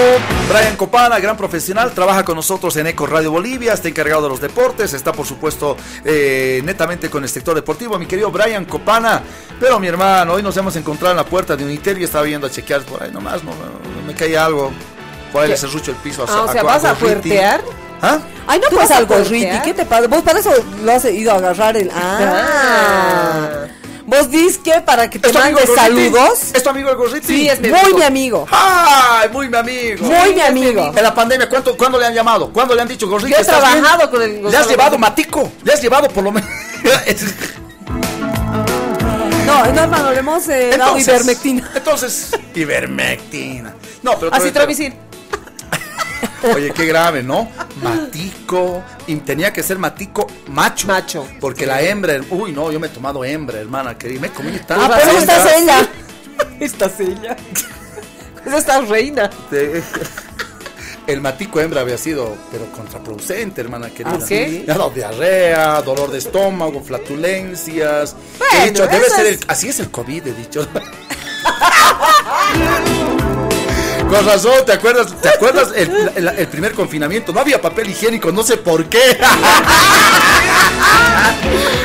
Brian 0.50 0.76
Copana, 0.76 1.20
gran 1.20 1.36
profesional, 1.36 1.92
trabaja 1.92 2.24
con 2.24 2.36
nosotros 2.36 2.76
en 2.78 2.88
Eco 2.88 3.06
Radio 3.08 3.32
Bolivia, 3.32 3.74
está 3.74 3.88
encargado 3.88 4.22
de 4.24 4.30
los 4.30 4.40
deportes, 4.42 4.94
está 4.94 5.12
por 5.12 5.26
supuesto 5.26 5.76
eh, 6.04 6.62
netamente 6.64 7.10
con 7.10 7.24
el 7.24 7.30
sector 7.30 7.56
deportivo. 7.56 7.98
Mi 7.98 8.06
querido 8.06 8.32
Brian 8.32 8.66
Copana, 8.66 9.22
pero 9.60 9.80
mi 9.80 9.88
hermano, 9.88 10.34
hoy 10.34 10.44
nos 10.44 10.56
hemos 10.58 10.76
encontrado 10.76 11.12
en 11.12 11.18
la 11.18 11.26
puerta 11.26 11.56
de 11.56 11.64
Unitel 11.66 12.00
y 12.00 12.04
estaba 12.04 12.24
viendo 12.24 12.48
a 12.48 12.52
chequear 12.52 12.82
por 12.84 13.02
ahí 13.02 13.12
nomás, 13.12 13.44
no, 13.44 13.52
no, 13.52 14.06
me 14.06 14.14
caía 14.14 14.46
algo. 14.46 14.72
Por 15.32 15.44
ahí 15.44 15.50
le 15.50 15.58
cerrucho 15.58 15.92
el 15.92 15.98
piso 15.98 16.24
a 16.24 16.26
Ah, 16.30 16.42
o 16.44 16.52
sea, 16.52 16.62
a- 16.62 16.64
¿vas 16.64 16.86
a 16.86 16.96
fuertear? 16.96 17.62
¿Ah? 18.02 18.20
Ay, 18.48 18.60
no 18.60 18.68
¿Tú 18.70 18.76
pues 18.76 18.88
vas 18.90 18.92
a 18.96 19.00
algo? 19.00 19.16
Riti. 19.18 19.60
¿Qué 19.64 19.74
te 19.74 19.86
pasa? 19.86 20.08
Vos 20.08 20.22
para 20.22 20.40
eso 20.40 20.52
lo 20.84 20.92
has 20.92 21.04
ido 21.06 21.32
a 21.32 21.36
agarrar 21.36 21.76
el. 21.76 21.90
Ah. 21.94 23.66
Vos 24.08 24.30
dices 24.30 24.60
que 24.60 24.82
para 24.82 25.10
que 25.10 25.18
te 25.18 25.28
¿Es 25.28 25.34
tu 25.34 25.40
amigo 25.40 25.58
mande 25.60 25.72
Gorriti? 25.74 26.10
saludos. 26.12 26.40
¿Es 26.54 26.62
tu 26.64 26.70
amigo 26.70 26.90
el 26.92 26.96
Gorriti? 26.96 27.26
Sí, 27.28 27.50
es 27.50 27.60
mi 27.60 27.70
Muy 27.70 27.80
amigo. 27.80 27.98
mi 27.98 28.04
amigo. 28.04 28.48
¡Ay, 28.52 29.30
muy 29.30 29.50
mi 29.50 29.58
amigo! 29.58 30.06
Muy 30.06 30.34
mi 30.36 30.42
amigo. 30.42 30.94
En 30.96 31.04
la 31.04 31.14
pandemia, 31.14 31.50
¿cuánto, 31.50 31.76
¿cuándo 31.76 31.98
le 32.00 32.06
han 32.06 32.14
llamado? 32.14 32.52
¿Cuándo 32.54 32.76
le 32.76 32.82
han 32.84 32.88
dicho 32.88 33.08
Gorriti? 33.08 33.32
Yo 33.32 33.40
he 33.40 33.44
trabajado 33.46 34.12
con 34.12 34.22
el 34.22 34.44
¿Le 34.44 34.56
has 34.58 34.68
llevado 34.68 34.98
matico? 35.00 35.52
¿Le 35.64 35.74
has 35.74 35.82
llevado 35.82 36.08
por 36.10 36.24
lo 36.24 36.32
menos? 36.32 36.50
No, 39.46 39.64
no, 39.72 39.82
hermano, 39.84 40.12
le 40.12 40.20
hemos 40.20 40.48
eh, 40.50 40.76
dado 40.76 40.98
ivermectina. 40.98 41.72
Entonces, 41.76 42.32
ivermectina. 42.56 43.76
No, 44.02 44.18
pero 44.20 44.34
Acitromicin. 44.34 44.94
Oye, 46.44 46.72
qué 46.72 46.86
grave, 46.86 47.24
¿no? 47.24 47.50
Matico. 47.82 48.84
Y 49.08 49.16
tenía 49.18 49.52
que 49.52 49.64
ser 49.64 49.78
matico 49.80 50.28
macho. 50.48 50.88
Macho. 50.88 51.28
Porque 51.40 51.66
la 51.66 51.82
hembra, 51.82 52.20
uy, 52.30 52.52
no, 52.52 52.72
yo 52.72 52.80
me 52.80 52.88
he 52.88 52.90
tomado 52.90 53.24
hembra, 53.24 53.60
hermana, 53.60 53.98
querida. 53.98 54.22
Me 54.22 54.30
comí 54.30 54.52
tan 54.60 54.80
Ah, 54.80 54.92
pero 54.96 55.18
esta 55.18 55.38
es 55.38 55.62
ella. 55.62 55.90
Esta 56.60 56.86
es 56.86 57.00
ella. 57.00 57.36
Es 58.46 58.54
esta 58.54 58.80
reina. 58.82 59.28
El 61.08 61.22
matico 61.22 61.60
hembra 61.60 61.82
había 61.82 61.98
sido, 61.98 62.36
pero 62.52 62.72
contraproducente, 62.72 63.62
hermana 63.62 63.90
querida. 63.90 64.20
¿Ah, 64.22 64.26
sí? 64.26 64.64
Ha 64.68 64.74
dado 64.74 64.92
diarrea, 64.92 65.82
dolor 65.82 66.12
de 66.12 66.20
estómago, 66.20 66.82
flatulencias. 66.84 68.16
Bueno, 68.38 68.54
he 68.64 68.70
dicho, 68.70 68.88
debe 68.88 69.10
ser 69.10 69.26
el, 69.26 69.40
así 69.48 69.70
es 69.70 69.80
el 69.80 69.90
COVID, 69.90 70.28
he 70.28 70.34
dicho. 70.34 70.68
Con 74.16 74.26
razón, 74.26 74.66
¿te 74.66 74.72
acuerdas? 74.74 75.08
¿Te 75.22 75.30
acuerdas 75.30 75.70
el, 75.76 76.12
el- 76.16 76.28
el 76.30 76.48
primer 76.48 76.74
confinamiento? 76.74 77.34
No 77.34 77.40
había 77.42 77.62
papel 77.62 77.90
higiénico, 77.90 78.32
no 78.32 78.44
sé 78.44 78.58
por 78.58 78.86
qué. 78.86 79.18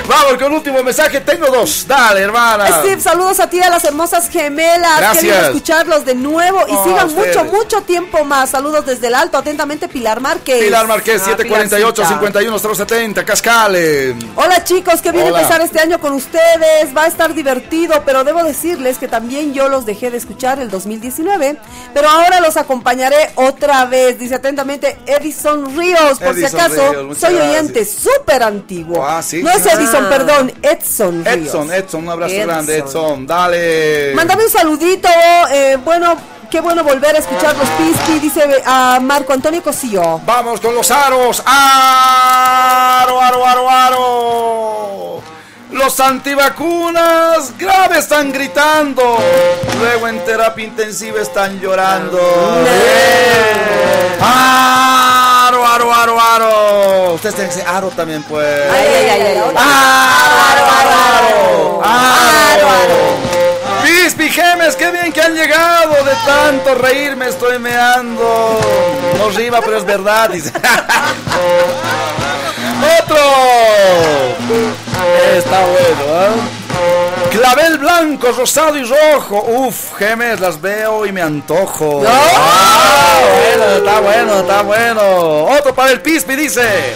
Vamos 0.06 0.34
con 0.42 0.52
último 0.52 0.82
mensaje, 0.82 1.20
tengo 1.20 1.46
dos. 1.46 1.86
Dale, 1.86 2.20
hermana. 2.20 2.66
Steve, 2.80 3.00
saludos 3.00 3.38
a 3.38 3.48
ti 3.48 3.60
a 3.62 3.70
las 3.70 3.84
hermosas 3.84 4.28
gemelas. 4.28 4.98
Gracias. 4.98 5.22
Querido 5.22 5.40
escucharlos 5.46 6.04
de 6.04 6.14
nuevo 6.16 6.64
y 6.68 6.72
Oh, 6.74 6.84
sigan 6.84 7.14
mucho, 7.14 7.44
mucho 7.44 7.82
tiempo 7.82 8.24
más. 8.24 8.50
Saludos 8.50 8.84
desde 8.86 9.06
el 9.06 9.14
alto. 9.14 9.38
Atentamente, 9.38 9.86
Pilar 9.88 10.20
Márquez. 10.20 10.64
Pilar 10.64 10.88
Marqués, 10.88 11.22
Ah, 11.24 11.36
748-51070, 11.36 13.24
Cascale. 13.24 14.16
Hola 14.34 14.64
chicos, 14.64 15.00
qué 15.00 15.12
bien 15.12 15.28
Hola. 15.28 15.42
empezar 15.42 15.60
este 15.60 15.78
año 15.80 16.00
con 16.00 16.12
ustedes. 16.14 16.96
Va 16.96 17.04
a 17.04 17.06
estar 17.06 17.32
divertido, 17.34 18.02
pero 18.04 18.24
debo 18.24 18.42
decirles 18.42 18.98
que 18.98 19.06
también 19.06 19.54
yo 19.54 19.68
los 19.68 19.86
dejé 19.86 20.10
de 20.10 20.16
escuchar 20.16 20.58
el 20.58 20.70
2019. 20.70 21.56
Pero 21.94 22.08
ahora 22.08 22.19
los 22.42 22.56
acompañaré 22.56 23.30
otra 23.36 23.84
vez. 23.86 24.18
Dice 24.18 24.34
atentamente 24.36 24.98
Edison 25.06 25.76
Ríos. 25.76 26.18
Por 26.18 26.34
si 26.34 26.44
acaso, 26.44 26.92
Ríos, 26.92 27.18
soy 27.18 27.34
oyente 27.36 27.84
súper 27.84 28.42
antiguo. 28.42 29.04
Ah, 29.06 29.22
sí. 29.22 29.42
No 29.42 29.50
es 29.50 29.64
Edison, 29.66 30.06
Ah. 30.06 30.08
perdón, 30.10 30.52
Edson 30.62 31.24
Ríos. 31.24 31.48
Edson, 31.48 31.72
Edson, 31.72 32.02
un 32.04 32.08
abrazo 32.10 32.34
Edson. 32.34 32.46
grande, 32.46 32.78
Edson. 32.78 33.26
Dale. 33.26 34.12
Mándame 34.14 34.44
un 34.44 34.50
saludito. 34.50 35.08
eh, 35.52 35.76
bueno, 35.84 36.14
qué 36.50 36.60
bueno 36.60 36.82
volver 36.84 37.14
a 37.16 37.18
escuchar 37.18 37.56
los 37.56 37.68
Pisky. 37.70 38.18
Dice 38.20 38.40
eh, 38.44 38.62
a 38.66 38.98
Marco 39.00 39.32
Antonio 39.32 39.62
Cosillo. 39.62 40.18
Vamos 40.24 40.60
con 40.60 40.74
los 40.74 40.90
aros. 40.90 41.42
Aro, 41.46 43.20
aro, 43.20 43.46
aro, 43.46 43.70
aro. 43.70 45.22
Los 45.72 46.00
antivacunas 46.00 47.56
grave 47.56 47.98
están 47.98 48.32
gritando. 48.32 49.18
Luego 49.78 50.08
en 50.08 50.24
terapia 50.24 50.64
intensiva 50.64 51.20
están 51.20 51.60
llorando. 51.60 52.18
Aro, 54.20 55.64
aro, 55.66 55.94
aro, 55.94 56.20
aro. 56.20 57.12
Ustedes 57.14 57.36
tienen 57.36 57.50
que 57.52 57.56
decir 57.56 57.72
aro 57.72 57.88
también, 57.90 58.22
pues. 58.24 58.70
Ay, 58.70 58.86
ay, 58.86 59.08
ay. 59.10 59.36
Aro, 59.36 59.56
aro, 60.48 60.64
aro. 60.66 61.82
Aro, 61.84 62.68
aro. 62.68 63.20
Pispi 63.82 64.28
Gemes, 64.28 64.74
qué 64.76 64.90
bien 64.90 65.12
que 65.12 65.22
han 65.22 65.34
llegado. 65.34 66.04
De 66.04 66.14
tanto 66.26 66.74
reír 66.74 67.14
me 67.16 67.28
estoy 67.28 67.58
meando. 67.60 68.60
No 69.18 69.30
rima, 69.30 69.60
pero 69.60 69.78
es 69.78 69.84
verdad. 69.84 70.30
Dice. 70.30 70.52
Otro. 73.00 73.20
Está 75.36 75.60
bueno, 75.60 76.22
¿eh? 76.22 77.30
Clavel 77.30 77.78
blanco, 77.78 78.32
rosado 78.32 78.76
y 78.76 78.84
rojo. 78.84 79.44
Uf, 79.46 79.96
gemes, 79.96 80.40
las 80.40 80.60
veo 80.60 81.06
y 81.06 81.12
me 81.12 81.22
antojo. 81.22 82.02
Ah, 82.06 83.20
bueno, 83.32 83.64
está 83.76 84.00
bueno, 84.00 84.40
está 84.40 84.62
bueno. 84.62 85.44
Otro 85.44 85.74
para 85.74 85.92
el 85.92 86.00
Pispi 86.00 86.34
dice. 86.36 86.94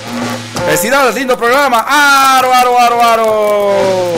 Felicidades, 0.67 1.15
lindo 1.15 1.37
programa. 1.37 1.85
Aro, 1.87 2.53
aro, 2.53 2.79
aro, 2.79 3.03
aro. 3.03 4.15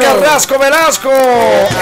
Carrasco 0.00 0.58
Velasco. 0.58 1.12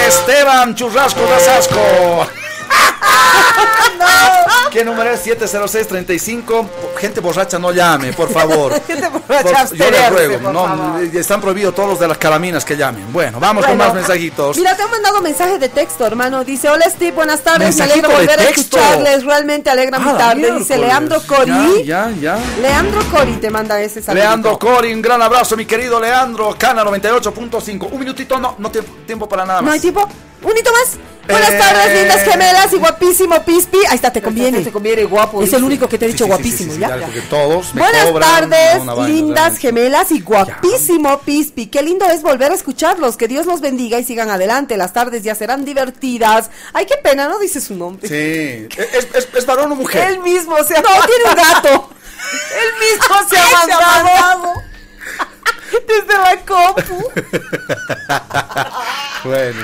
Esteban 0.07 0.75
Churrasco 0.75 1.21
Rasasco. 1.27 2.44
¿Qué 4.70 4.85
número 4.85 5.11
es? 5.12 5.20
70635. 5.20 6.68
Gente 6.98 7.20
borracha, 7.20 7.59
no 7.61 7.70
llame, 7.72 8.12
por 8.12 8.29
favor. 8.29 8.72
Gente 8.87 9.09
borracha, 9.09 9.66
Por- 9.68 9.77
yo 9.77 9.90
les 9.90 10.11
ruego. 10.11 10.38
por 10.40 10.53
No, 10.53 10.64
favor. 10.66 11.03
están 11.14 11.40
prohibidos 11.40 11.74
todos 11.77 11.90
los 11.90 12.00
de 12.00 12.09
las 12.09 12.18
calaminas 12.18 12.64
que 12.64 12.77
llamen. 12.77 13.12
Bueno, 13.12 13.38
vamos 13.38 13.64
con 13.64 13.77
más 13.77 13.94
mensajitos. 13.94 14.57
Mira, 14.57 14.77
te 14.77 14.83
han 14.83 14.90
mandado 14.90 15.20
mensaje 15.20 15.59
de 15.61 15.68
texto, 15.68 16.05
hermano. 16.05 16.42
Dice, 16.44 16.68
hola 16.70 16.87
Steve, 16.90 17.12
buenas 17.12 17.40
tardes. 17.42 17.77
Me 17.77 17.85
alegro 17.85 18.09
de 18.09 18.14
volver 18.16 18.40
a 18.40 18.42
escucharles. 18.44 19.24
Realmente 19.24 19.70
alegra 19.70 19.98
mi 20.00 20.11
Ah, 20.11 20.18
tarde. 20.18 20.53
Dice. 20.59 20.77
Leandro 20.77 21.22
Cori. 21.24 21.85
Ya, 21.85 22.11
ya, 22.11 22.12
ya. 22.20 22.38
Leandro 22.61 23.00
Cori 23.12 23.35
te 23.35 23.50
manda 23.50 23.81
ese 23.81 24.03
saludo. 24.03 24.22
Leandro 24.24 24.59
Cori, 24.59 24.92
un 24.92 25.03
gran 25.03 25.22
abrazo, 25.22 25.57
mi 25.57 25.66
querido 25.66 26.00
Leandro. 26.00 26.57
Cana 26.59 26.83
98.5. 26.85 27.90
Un 27.92 27.98
minutito, 28.00 28.40
no, 28.40 28.57
no 28.59 28.70
tiempo, 28.72 28.92
tiempo 29.07 29.29
para 29.29 29.44
nada 29.44 29.61
¿No 29.61 29.66
más. 29.66 29.74
hay 29.74 29.81
tiempo? 29.81 30.09
¿Un 30.45 30.57
hito 30.57 30.71
más? 30.73 30.99
Buenas 31.27 31.53
Eh. 31.53 31.59
tardes, 31.59 31.99
lindas 32.01 32.23
gemelas 32.23 32.73
y 32.75 32.77
guapísimo 32.77 33.43
Pispi. 33.45 33.79
Ahí 33.89 33.95
está, 33.97 34.13
te 34.13 34.21
conviene. 34.21 34.61
Te 34.61 34.71
conviene 34.71 35.05
guapo. 35.05 35.39
Es 35.41 35.47
dice. 35.47 35.57
el 35.57 35.65
único 35.65 35.89
que 35.89 35.97
te 35.97 36.05
he 36.05 36.09
dicho 36.09 36.25
sí, 36.25 36.25
sí, 36.25 36.29
guapísimo, 36.37 36.73
sí, 36.75 36.79
¿ya? 36.81 36.91
dale, 36.91 37.07
porque 37.07 37.23
todos 37.23 37.75
me 37.75 37.81
Buenas 37.81 38.05
cobran 38.11 38.51
tardes, 38.51 38.85
vaina, 38.85 39.09
lindas 39.09 39.57
gemelas 39.57 40.11
y 40.13 40.21
guapísimo 40.21 41.19
Pispi. 41.21 41.69
Qué 41.69 41.83
lindo 41.83 42.05
es 42.11 42.21
volver 42.21 42.53
a 42.53 42.55
escucharlos. 42.55 43.17
Que 43.17 43.27
Dios 43.27 43.47
los 43.47 43.63
bendiga 43.63 43.99
y 43.99 44.05
sigan 44.05 44.29
adelante. 44.29 44.77
Las 44.77 44.93
tardes 44.93 45.23
ya 45.23 45.35
serán 45.35 45.65
divertidas. 45.65 46.51
Ay, 46.75 46.85
qué 46.85 46.97
pena, 47.03 47.27
no 47.27 47.39
dice 47.39 47.63
su 47.63 47.75
nombre. 47.75 48.07
Sí, 48.07 48.69
es, 48.77 49.09
es, 49.15 49.29
es 49.35 49.47
varón 49.47 49.73
o 49.73 49.77
mujer. 49.77 50.07
Él 50.11 50.19
mismo 50.21 50.63
se 50.63 50.77
ha 50.77 50.83
No, 50.83 50.89
tiene 51.07 51.25
un 51.31 51.37
gato. 51.37 51.89
Él 52.61 52.99
mismo 52.99 53.17
se 53.31 53.39
ha 53.39 53.45
Ay, 53.45 53.51
se 53.67 53.73
ha 53.73 53.81
mandado. 53.81 54.53
Desde 55.89 56.19
la 56.19 56.37
compu. 56.45 57.11
Bueno, 59.25 59.63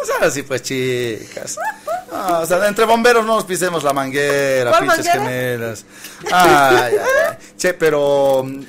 no 0.00 0.04
sean 0.06 0.24
así 0.24 0.42
pues 0.42 0.62
chicas. 0.62 1.58
No, 2.10 2.40
o 2.40 2.46
sea, 2.46 2.66
entre 2.66 2.84
bomberos 2.86 3.24
no 3.24 3.36
nos 3.36 3.44
pisemos 3.44 3.84
la 3.84 3.92
manguera, 3.92 4.70
¿Cuál 4.70 4.82
pinches 4.82 5.06
manguera? 5.06 5.24
gemelas. 5.30 5.84
Ay, 6.32 6.50
ay, 6.50 6.94
ay. 6.96 7.36
Che, 7.56 7.74
pero 7.74 8.42
mm, 8.44 8.60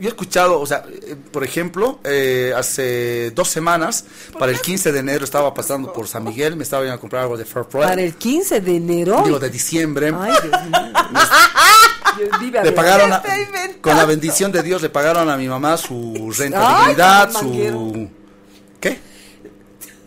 yo 0.00 0.06
he 0.06 0.08
escuchado, 0.08 0.60
o 0.60 0.66
sea, 0.66 0.82
eh, 0.90 1.14
por 1.30 1.44
ejemplo, 1.44 2.00
eh, 2.02 2.52
hace 2.56 3.30
dos 3.32 3.48
semanas, 3.48 4.04
para 4.38 4.50
el 4.50 4.60
15 4.60 4.90
de 4.90 4.98
enero 4.98 5.24
estaba 5.24 5.54
pasando 5.54 5.92
por 5.92 6.08
San 6.08 6.24
Miguel, 6.24 6.56
me 6.56 6.64
estaba 6.64 6.82
yendo 6.82 6.96
a 6.96 7.00
comprar 7.00 7.22
algo 7.22 7.36
de 7.36 7.44
Fair 7.44 7.66
Para 7.66 8.02
el 8.02 8.14
15 8.16 8.60
de 8.60 8.76
enero. 8.76 9.22
Digo, 9.24 9.38
de 9.38 9.50
diciembre. 9.50 10.12
Ay, 10.18 10.32
Dios 10.42 10.62
mío. 12.40 12.60
Le 12.62 12.72
pagaron, 12.72 13.12
a- 13.12 13.22
con 13.80 13.96
la 13.96 14.04
bendición 14.04 14.50
de 14.52 14.62
Dios, 14.62 14.82
le 14.82 14.88
pagaron 14.90 15.28
a 15.30 15.36
mi 15.36 15.48
mamá 15.48 15.76
su 15.76 16.32
rentabilidad, 16.36 17.30
su... 17.32 18.08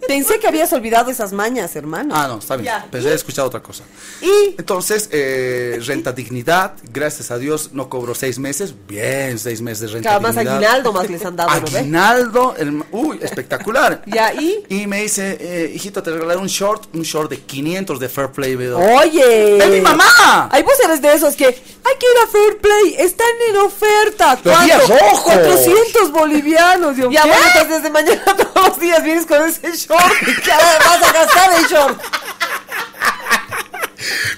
Pensé 0.08 0.40
que 0.40 0.48
habías 0.48 0.72
olvidado 0.74 1.12
esas 1.12 1.34
mañas, 1.34 1.76
hermano. 1.76 2.14
Ah, 2.16 2.28
no, 2.28 2.40
está 2.40 2.56
bien. 2.56 2.66
Ya. 2.66 2.86
Pensé 2.90 3.10
he 3.10 3.14
escuchado 3.14 3.48
otra 3.48 3.62
cosa. 3.62 3.84
Y 4.22 4.56
Entonces, 4.58 5.10
eh, 5.12 5.80
renta 5.86 6.12
dignidad, 6.12 6.74
gracias 6.92 7.32
a 7.32 7.38
Dios 7.38 7.72
no 7.74 7.90
cobró 7.90 8.16
seis 8.16 8.40
meses. 8.40 8.74
Bien, 8.88 9.38
seis 9.40 9.62
meses 9.62 9.82
de 9.82 9.88
renta 9.88 10.10
Cada 10.10 10.20
más 10.20 10.36
dignidad. 10.36 10.56
aguinaldo 10.56 10.94
más 10.94 11.10
les 11.10 11.26
han 11.26 11.36
dado. 11.36 11.50
Aguinaldo, 11.50 12.56
el- 12.58 12.84
uy, 12.92 13.20
espectacular. 13.22 14.02
Ya, 14.18 14.34
¿y? 14.34 14.64
Y 14.70 14.88
me 14.88 15.02
dice, 15.04 15.38
eh, 15.40 15.72
hijito, 15.76 16.02
te 16.02 16.10
regalaré 16.12 16.40
un 16.40 16.48
short, 16.48 16.96
un 16.96 17.04
short 17.04 17.30
de 17.30 17.40
500 17.42 18.00
de 18.00 18.10
Fair 18.10 18.30
Play. 18.32 18.56
¿verdad? 18.56 18.80
Oye. 19.00 19.58
¡Es 19.58 19.70
mi 19.70 19.82
mamá! 19.82 20.50
Ay, 20.52 20.64
vos 20.64 20.74
eres 20.84 21.02
de 21.02 21.14
esos 21.14 21.36
que 21.36 21.46
hay 21.46 21.54
que 21.54 22.06
ir 22.06 22.18
a 22.24 22.28
Fair 22.32 22.58
Play, 22.58 22.96
están 23.00 23.28
en 23.50 23.58
oferta. 23.58 24.40
¿Cuánto? 24.42 24.78
rojos. 24.88 25.20
400 25.24 26.12
bolivianos. 26.12 26.96
Dios 26.96 27.14
Ya, 27.14 27.22
bueno, 27.26 27.42
entonces 27.48 27.70
desde 27.82 27.90
mañana 27.90 28.22
vienes 29.04 29.26
con 29.26 29.44
ese 29.46 29.76
short. 29.76 30.14
¿Qué 30.44 30.52
vas 30.52 31.04
a 31.04 31.14
gastar 31.14 31.54
el 31.60 31.66
short? 31.68 32.02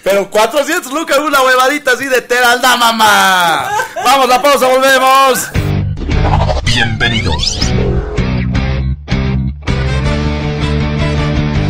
Pero 0.03 0.29
400 0.29 0.91
lucas, 0.91 1.17
una 1.19 1.41
huevadita 1.41 1.91
así 1.91 2.05
de 2.05 2.21
tela, 2.21 2.53
anda 2.53 2.77
mamá. 2.77 3.69
Vamos, 4.03 4.27
la 4.27 4.41
pausa, 4.41 4.67
volvemos. 4.67 5.47
Bienvenidos. 6.63 7.59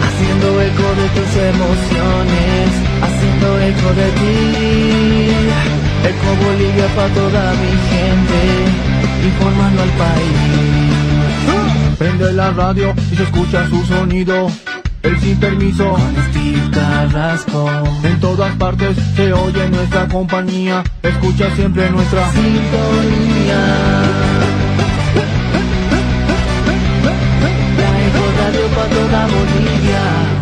Haciendo 0.02 0.62
eco 0.62 0.96
de 0.96 1.10
tus 1.10 1.36
emociones, 1.36 2.70
haciendo 3.02 3.60
eco 3.60 3.94
de 3.94 4.12
ti. 4.12 5.36
Eco 6.02 6.46
Bolivia 6.46 6.88
para 6.96 7.10
toda 7.10 7.54
mi 7.54 7.72
gente, 7.90 8.40
informando 9.26 9.82
al 9.84 9.90
país 9.90 10.79
prende 12.00 12.32
la 12.32 12.52
radio 12.52 12.96
y 13.12 13.16
se 13.16 13.24
escucha 13.24 13.68
su 13.70 13.86
sonido. 13.86 14.50
El 15.04 15.20
sin 15.20 15.38
permiso 15.38 15.92
con 15.92 16.16
Steve 16.30 16.72
Carrasco. 16.72 17.70
En 18.04 18.20
todas 18.20 18.56
partes 18.56 18.98
se 19.16 19.34
oye 19.34 19.70
nuestra 19.70 20.08
compañía. 20.08 20.84
Escucha 21.04 21.54
siempre 21.56 21.90
nuestra 21.92 22.32
sintonía. 22.32 23.62
La 27.78 28.32
radio 28.42 28.68
para 28.76 28.90
toda 28.90 29.28
Bolivia. 29.28 30.39